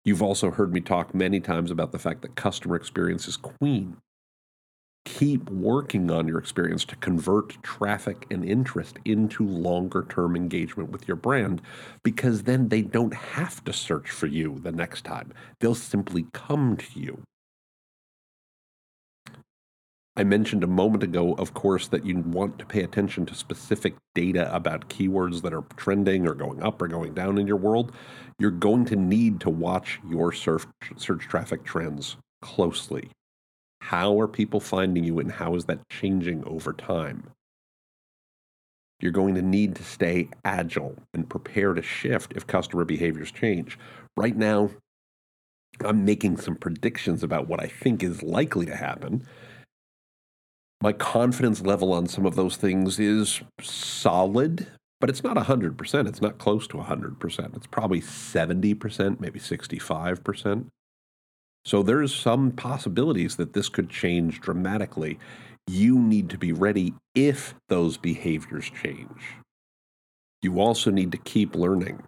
You've 0.08 0.24
also 0.24 0.52
heard 0.52 0.72
me 0.72 0.80
talk 0.80 1.14
many 1.14 1.42
times 1.42 1.70
about 1.70 1.92
the 1.92 2.00
fact 2.00 2.22
that 2.22 2.38
customer 2.38 2.78
experience 2.78 3.28
is 3.28 3.36
queen 3.36 3.98
keep 5.04 5.50
working 5.50 6.12
on 6.12 6.28
your 6.28 6.38
experience 6.38 6.84
to 6.84 6.96
convert 6.98 7.62
traffic 7.64 8.26
and 8.30 8.44
interest 8.44 9.00
into 9.06 9.46
longer 9.46 10.06
term 10.10 10.36
engagement 10.36 10.92
with 10.92 11.08
your 11.08 11.16
brand 11.18 11.62
because 12.04 12.44
then 12.44 12.70
they 12.70 12.82
don't 12.82 13.14
have 13.14 13.64
to 13.64 13.74
search 13.74 14.10
for 14.10 14.28
you 14.28 14.60
the 14.60 14.72
next 14.72 15.04
time. 15.04 15.34
They'll 15.60 15.76
simply 15.76 16.28
come 16.34 16.78
to 16.78 17.00
you. 17.00 17.22
I 20.18 20.24
mentioned 20.24 20.64
a 20.64 20.68
moment 20.68 21.04
ago, 21.04 21.36
of 21.36 21.54
course, 21.54 21.88
that 21.90 22.04
you 22.04 22.18
want 22.18 22.58
to 22.58 22.66
pay 22.66 22.82
attention 22.82 23.28
to 23.28 23.36
specific 23.36 23.94
data 24.16 24.54
about 24.54 24.90
keywords 24.90 25.44
that 25.44 25.54
are 25.54 25.64
trending 25.76 26.28
or 26.28 26.34
going 26.34 26.64
up 26.64 26.82
or 26.82 26.88
going 26.88 27.14
down 27.14 27.38
in 27.38 27.46
your 27.46 27.58
world. 27.58 27.92
You're 28.40 28.50
going 28.50 28.86
to 28.86 28.96
need 28.96 29.40
to 29.42 29.52
watch 29.52 30.00
your 30.10 30.32
search, 30.32 30.66
search 30.96 31.28
traffic 31.28 31.64
trends 31.64 32.18
closely. 32.42 33.12
How 33.82 34.20
are 34.20 34.28
people 34.28 34.60
finding 34.60 35.04
you 35.04 35.20
and 35.20 35.32
how 35.32 35.54
is 35.54 35.66
that 35.66 35.88
changing 35.92 36.44
over 36.46 36.74
time? 36.74 37.30
You're 39.00 39.12
going 39.12 39.36
to 39.36 39.44
need 39.44 39.76
to 39.76 39.84
stay 39.84 40.30
agile 40.44 40.96
and 41.14 41.30
prepare 41.30 41.76
to 41.76 41.84
shift 41.84 42.34
if 42.36 42.48
customer 42.48 42.86
behaviors 42.86 43.32
change. 43.32 43.78
Right 44.18 44.36
now, 44.36 44.72
I'm 45.86 46.06
making 46.06 46.38
some 46.38 46.56
predictions 46.56 47.22
about 47.22 47.48
what 47.48 47.62
I 47.62 47.68
think 47.68 48.02
is 48.02 48.24
likely 48.24 48.66
to 48.66 48.76
happen. 48.76 49.28
My 50.80 50.94
confidence 50.94 51.62
level 51.62 51.92
on 51.92 52.08
some 52.08 52.26
of 52.26 52.36
those 52.36 52.56
things 52.56 53.00
is 53.00 53.42
solid, 53.60 54.68
but 55.00 55.10
it's 55.10 55.24
not 55.24 55.38
100%. 55.38 56.08
It's 56.08 56.22
not 56.22 56.38
close 56.38 56.68
to 56.68 56.78
100%. 56.78 57.56
It's 57.56 57.68
probably 57.68 58.02
70%, 58.02 59.20
maybe 59.20 59.40
65%. 59.40 60.68
So 61.66 61.84
there's 61.84 62.16
some 62.16 62.52
possibilities 62.52 63.36
that 63.38 63.54
this 63.54 63.70
could 63.70 63.90
change 63.90 64.40
dramatically. 64.40 65.20
You 65.66 66.00
need 66.00 66.30
to 66.30 66.38
be 66.38 66.54
ready 66.54 66.94
if 67.16 67.56
those 67.70 67.98
behaviors 67.98 68.70
change. 68.82 69.36
You 70.42 70.60
also 70.62 70.92
need 70.92 71.12
to 71.12 71.18
keep 71.18 71.56
learning. 71.56 72.04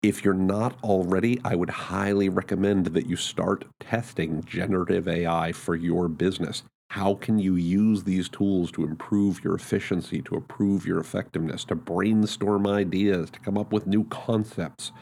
If 0.00 0.24
you're 0.24 0.32
not 0.34 0.78
already, 0.84 1.40
I 1.44 1.56
would 1.56 1.70
highly 1.70 2.28
recommend 2.28 2.86
that 2.86 3.06
you 3.06 3.16
start 3.16 3.64
testing 3.80 4.44
generative 4.44 5.08
AI 5.08 5.52
for 5.52 5.74
your 5.74 6.08
business. 6.08 6.62
How 6.94 7.14
can 7.14 7.40
you 7.40 7.56
use 7.56 8.04
these 8.04 8.28
tools 8.28 8.70
to 8.70 8.84
improve 8.84 9.42
your 9.42 9.56
efficiency, 9.56 10.22
to 10.22 10.36
improve 10.36 10.86
your 10.86 11.00
effectiveness, 11.00 11.64
to 11.64 11.74
brainstorm 11.74 12.68
ideas, 12.68 13.30
to 13.30 13.40
come 13.40 13.58
up 13.58 13.72
with 13.72 13.88
new 13.88 14.04
concepts? 14.04 14.92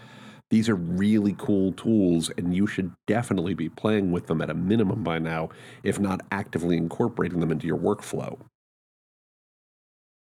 These 0.48 0.70
are 0.70 0.74
really 0.74 1.34
cool 1.36 1.70
tools, 1.72 2.30
and 2.38 2.56
you 2.56 2.66
should 2.66 2.92
definitely 3.06 3.52
be 3.52 3.68
playing 3.68 4.10
with 4.10 4.26
them 4.26 4.40
at 4.40 4.48
a 4.48 4.54
minimum 4.54 5.04
by 5.04 5.18
now, 5.18 5.50
if 5.82 6.00
not 6.00 6.22
actively 6.30 6.78
incorporating 6.78 7.40
them 7.40 7.50
into 7.50 7.66
your 7.66 7.76
workflow. 7.76 8.38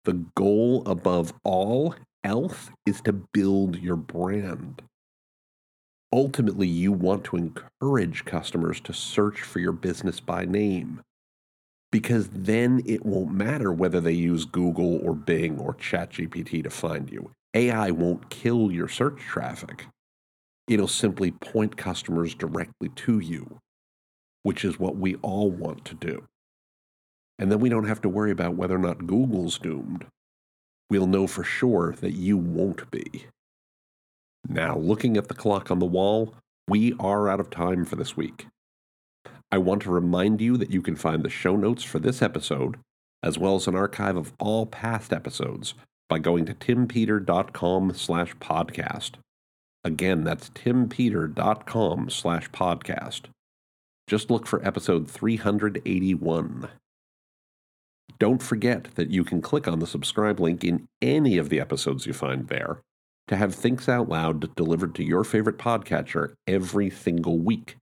The 0.05 0.25
goal 0.37 0.83
above 0.85 1.33
all 1.43 1.95
else 2.23 2.69
is 2.85 3.01
to 3.01 3.11
build 3.11 3.75
your 3.75 3.97
brand. 3.97 4.83
Ultimately, 6.13 6.69
you 6.69 6.93
want 6.93 7.25
to 7.25 7.35
encourage 7.35 8.23
customers 8.23 8.79
to 8.79 8.93
search 8.93 9.41
for 9.41 9.59
your 9.59 9.73
business 9.73 10.21
by 10.21 10.45
name 10.45 11.01
because 11.91 12.29
then 12.31 12.81
it 12.85 13.05
won't 13.05 13.31
matter 13.31 13.71
whether 13.71 14.01
they 14.01 14.11
use 14.11 14.45
Google 14.45 14.99
or 15.03 15.13
Bing 15.13 15.59
or 15.59 15.73
ChatGPT 15.73 16.63
to 16.63 16.69
find 16.69 17.09
you. 17.09 17.31
AI 17.53 17.91
won't 17.91 18.29
kill 18.29 18.71
your 18.71 18.87
search 18.87 19.19
traffic 19.19 19.87
it'll 20.67 20.87
simply 20.87 21.31
point 21.31 21.77
customers 21.77 22.35
directly 22.35 22.89
to 22.89 23.19
you, 23.19 23.59
which 24.43 24.65
is 24.65 24.79
what 24.79 24.97
we 24.97 25.15
all 25.15 25.49
want 25.49 25.85
to 25.85 25.95
do. 25.95 26.25
And 27.39 27.51
then 27.51 27.59
we 27.59 27.69
don't 27.69 27.87
have 27.87 28.01
to 28.01 28.09
worry 28.09 28.31
about 28.31 28.55
whether 28.55 28.75
or 28.75 28.79
not 28.79 29.07
Google's 29.07 29.57
doomed. 29.57 30.05
We'll 30.89 31.07
know 31.07 31.27
for 31.27 31.43
sure 31.43 31.95
that 31.99 32.13
you 32.13 32.37
won't 32.37 32.89
be. 32.91 33.25
Now, 34.47 34.77
looking 34.77 35.17
at 35.17 35.27
the 35.27 35.33
clock 35.33 35.69
on 35.69 35.79
the 35.79 35.85
wall, 35.85 36.33
we 36.67 36.93
are 36.99 37.29
out 37.29 37.39
of 37.39 37.49
time 37.49 37.85
for 37.85 37.95
this 37.95 38.17
week. 38.17 38.47
I 39.51 39.57
want 39.57 39.83
to 39.83 39.91
remind 39.91 40.41
you 40.41 40.57
that 40.57 40.71
you 40.71 40.81
can 40.81 40.95
find 40.95 41.23
the 41.23 41.29
show 41.29 41.55
notes 41.55 41.83
for 41.83 41.99
this 41.99 42.21
episode, 42.21 42.77
as 43.23 43.37
well 43.37 43.55
as 43.55 43.67
an 43.67 43.75
archive 43.75 44.17
of 44.17 44.33
all 44.39 44.65
past 44.65 45.13
episodes, 45.13 45.73
by 46.09 46.19
going 46.19 46.45
to 46.45 46.53
timpeter.com 46.53 47.93
slash 47.93 48.35
podcast. 48.37 49.11
Again, 49.83 50.23
that's 50.23 50.49
timpeter.com 50.49 52.09
slash 52.09 52.49
podcast. 52.51 53.21
Just 54.07 54.29
look 54.29 54.47
for 54.47 54.65
episode 54.65 55.09
381. 55.09 56.69
Don't 58.19 58.41
forget 58.41 58.95
that 58.95 59.11
you 59.11 59.23
can 59.23 59.41
click 59.41 59.67
on 59.67 59.79
the 59.79 59.87
subscribe 59.87 60.39
link 60.39 60.63
in 60.63 60.87
any 61.01 61.37
of 61.37 61.49
the 61.49 61.59
episodes 61.59 62.05
you 62.05 62.13
find 62.13 62.47
there 62.47 62.81
to 63.27 63.35
have 63.35 63.53
Thinks 63.53 63.89
Out 63.89 64.09
Loud 64.09 64.55
delivered 64.55 64.95
to 64.95 65.03
your 65.03 65.23
favorite 65.23 65.57
podcatcher 65.57 66.33
every 66.47 66.89
single 66.89 67.37
week. 67.37 67.75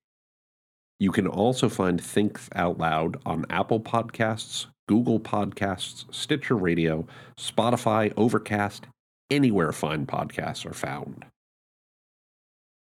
You 1.00 1.12
can 1.12 1.28
also 1.28 1.68
find 1.68 2.02
Think 2.02 2.40
Out 2.56 2.78
Loud 2.78 3.18
on 3.26 3.46
Apple 3.50 3.82
Podcasts, 3.82 4.68
Google 4.88 5.20
Podcasts, 5.20 6.06
Stitcher 6.14 6.56
Radio, 6.56 7.06
Spotify, 7.38 8.14
Overcast, 8.16 8.88
anywhere 9.30 9.74
fine 9.74 10.06
podcasts 10.06 10.66
are 10.66 10.74
found. 10.74 11.26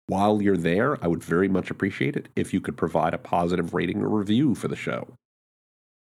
While 0.07 0.41
you're 0.41 0.55
there, 0.55 1.03
I 1.03 1.07
would 1.07 1.23
very 1.23 1.49
much 1.49 1.71
appreciate 1.71 2.15
it 2.15 2.29
if 2.35 2.53
you 2.53 2.61
could 2.61 2.77
provide 2.77 3.13
a 3.13 3.17
positive 3.17 3.73
rating 3.73 4.01
or 4.01 4.07
review 4.07 4.55
for 4.55 4.67
the 4.67 4.75
show. 4.75 5.07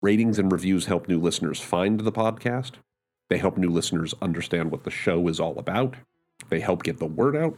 Ratings 0.03 0.39
and 0.39 0.53
reviews 0.53 0.87
help 0.87 1.09
new 1.09 1.19
listeners 1.19 1.61
find 1.61 2.01
the 2.01 2.13
podcast. 2.13 2.73
They 3.31 3.39
help 3.39 3.57
new 3.57 3.71
listeners 3.71 4.15
understand 4.23 4.71
what 4.71 4.85
the 4.85 4.91
show 4.91 5.27
is 5.27 5.41
all 5.41 5.59
about. 5.59 5.97
They 6.49 6.61
help 6.61 6.83
get 6.83 6.99
the 6.99 7.07
word 7.07 7.35
out. 7.35 7.57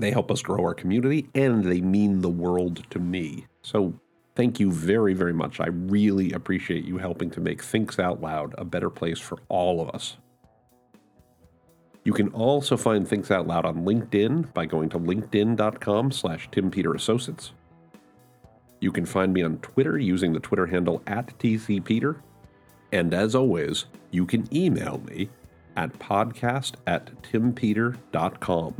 They 0.00 0.10
help 0.10 0.30
us 0.30 0.42
grow 0.42 0.64
our 0.64 0.74
community, 0.74 1.28
and 1.34 1.62
they 1.62 1.80
mean 1.80 2.20
the 2.20 2.28
world 2.28 2.84
to 2.90 2.98
me. 2.98 3.46
So 3.62 3.94
Thank 4.40 4.60
you 4.60 4.70
very, 4.70 5.12
very 5.12 5.34
much. 5.34 5.60
I 5.60 5.66
really 5.66 6.32
appreciate 6.32 6.84
you 6.84 6.98
helping 6.98 7.30
to 7.32 7.40
make 7.40 7.62
Thinks 7.62 7.98
Out 7.98 8.20
Loud 8.20 8.54
a 8.56 8.64
better 8.64 8.88
place 8.88 9.18
for 9.18 9.38
all 9.48 9.82
of 9.82 9.90
us. 9.90 10.16
You 12.04 12.14
can 12.14 12.28
also 12.28 12.76
find 12.76 13.06
Thinks 13.06 13.30
Out 13.30 13.46
Loud 13.46 13.66
on 13.66 13.84
LinkedIn 13.84 14.54
by 14.54 14.64
going 14.64 14.88
to 14.90 14.98
linkedin.com 14.98 16.12
slash 16.12 16.48
timpeterassociates. 16.50 17.50
You 18.80 18.90
can 18.92 19.04
find 19.04 19.34
me 19.34 19.42
on 19.42 19.58
Twitter 19.58 19.98
using 19.98 20.32
the 20.32 20.40
Twitter 20.40 20.66
handle 20.66 21.02
at 21.06 21.38
tcpeter. 21.38 22.22
And 22.92 23.12
as 23.12 23.34
always, 23.34 23.84
you 24.10 24.24
can 24.24 24.48
email 24.56 25.02
me 25.06 25.28
at 25.76 25.92
podcast 25.98 26.76
at 26.86 27.22
timpeter.com. 27.22 28.74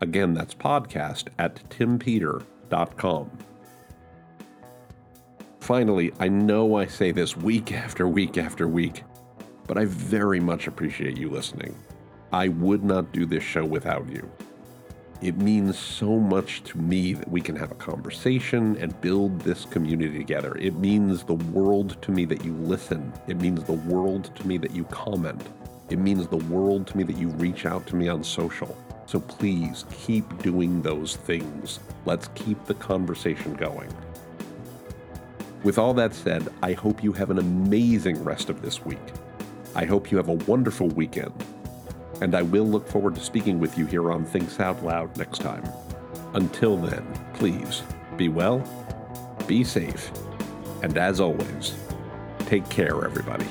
Again, 0.00 0.34
that's 0.34 0.54
podcast 0.54 1.28
at 1.38 1.56
timpeter.com. 1.70 3.30
Finally, 5.60 6.12
I 6.20 6.28
know 6.28 6.76
I 6.76 6.86
say 6.86 7.12
this 7.12 7.36
week 7.36 7.72
after 7.84 8.06
week 8.06 8.38
after 8.38 8.68
week, 8.68 9.02
but 9.66 9.78
I 9.78 9.86
very 9.86 10.40
much 10.40 10.66
appreciate 10.66 11.16
you 11.16 11.30
listening. 11.30 11.74
I 12.32 12.48
would 12.48 12.84
not 12.84 13.12
do 13.12 13.24
this 13.24 13.42
show 13.42 13.64
without 13.64 14.08
you. 14.08 14.30
It 15.22 15.38
means 15.38 15.78
so 15.78 16.18
much 16.18 16.62
to 16.64 16.78
me 16.78 17.14
that 17.14 17.28
we 17.30 17.40
can 17.40 17.56
have 17.56 17.72
a 17.72 17.76
conversation 17.76 18.76
and 18.76 19.00
build 19.00 19.40
this 19.40 19.64
community 19.64 20.18
together. 20.18 20.56
It 20.58 20.74
means 20.74 21.24
the 21.24 21.34
world 21.34 22.00
to 22.02 22.10
me 22.10 22.26
that 22.26 22.44
you 22.44 22.52
listen. 22.52 23.12
It 23.26 23.40
means 23.40 23.64
the 23.64 23.72
world 23.72 24.30
to 24.36 24.46
me 24.46 24.58
that 24.58 24.72
you 24.72 24.84
comment. 24.84 25.42
It 25.88 25.98
means 25.98 26.28
the 26.28 26.36
world 26.36 26.86
to 26.88 26.96
me 26.98 27.02
that 27.04 27.16
you 27.16 27.28
reach 27.30 27.64
out 27.64 27.86
to 27.86 27.96
me 27.96 28.08
on 28.08 28.22
social. 28.22 28.76
So 29.06 29.20
please 29.20 29.84
keep 29.90 30.42
doing 30.42 30.82
those 30.82 31.16
things. 31.16 31.78
Let's 32.04 32.28
keep 32.34 32.64
the 32.66 32.74
conversation 32.74 33.54
going. 33.54 33.92
With 35.62 35.78
all 35.78 35.94
that 35.94 36.14
said, 36.14 36.48
I 36.62 36.72
hope 36.72 37.02
you 37.02 37.12
have 37.12 37.30
an 37.30 37.38
amazing 37.38 38.22
rest 38.22 38.50
of 38.50 38.62
this 38.62 38.84
week. 38.84 38.98
I 39.74 39.84
hope 39.84 40.10
you 40.10 40.16
have 40.16 40.28
a 40.28 40.34
wonderful 40.34 40.88
weekend. 40.88 41.32
And 42.20 42.34
I 42.34 42.42
will 42.42 42.66
look 42.66 42.88
forward 42.88 43.14
to 43.16 43.20
speaking 43.20 43.58
with 43.58 43.76
you 43.76 43.86
here 43.86 44.10
on 44.10 44.24
Thinks 44.24 44.58
Out 44.58 44.82
Loud 44.84 45.16
next 45.16 45.40
time. 45.40 45.64
Until 46.34 46.76
then, 46.76 47.06
please 47.34 47.82
be 48.16 48.28
well, 48.28 48.62
be 49.46 49.64
safe, 49.64 50.10
and 50.82 50.96
as 50.96 51.20
always, 51.20 51.74
take 52.46 52.68
care, 52.68 53.04
everybody. 53.04 53.46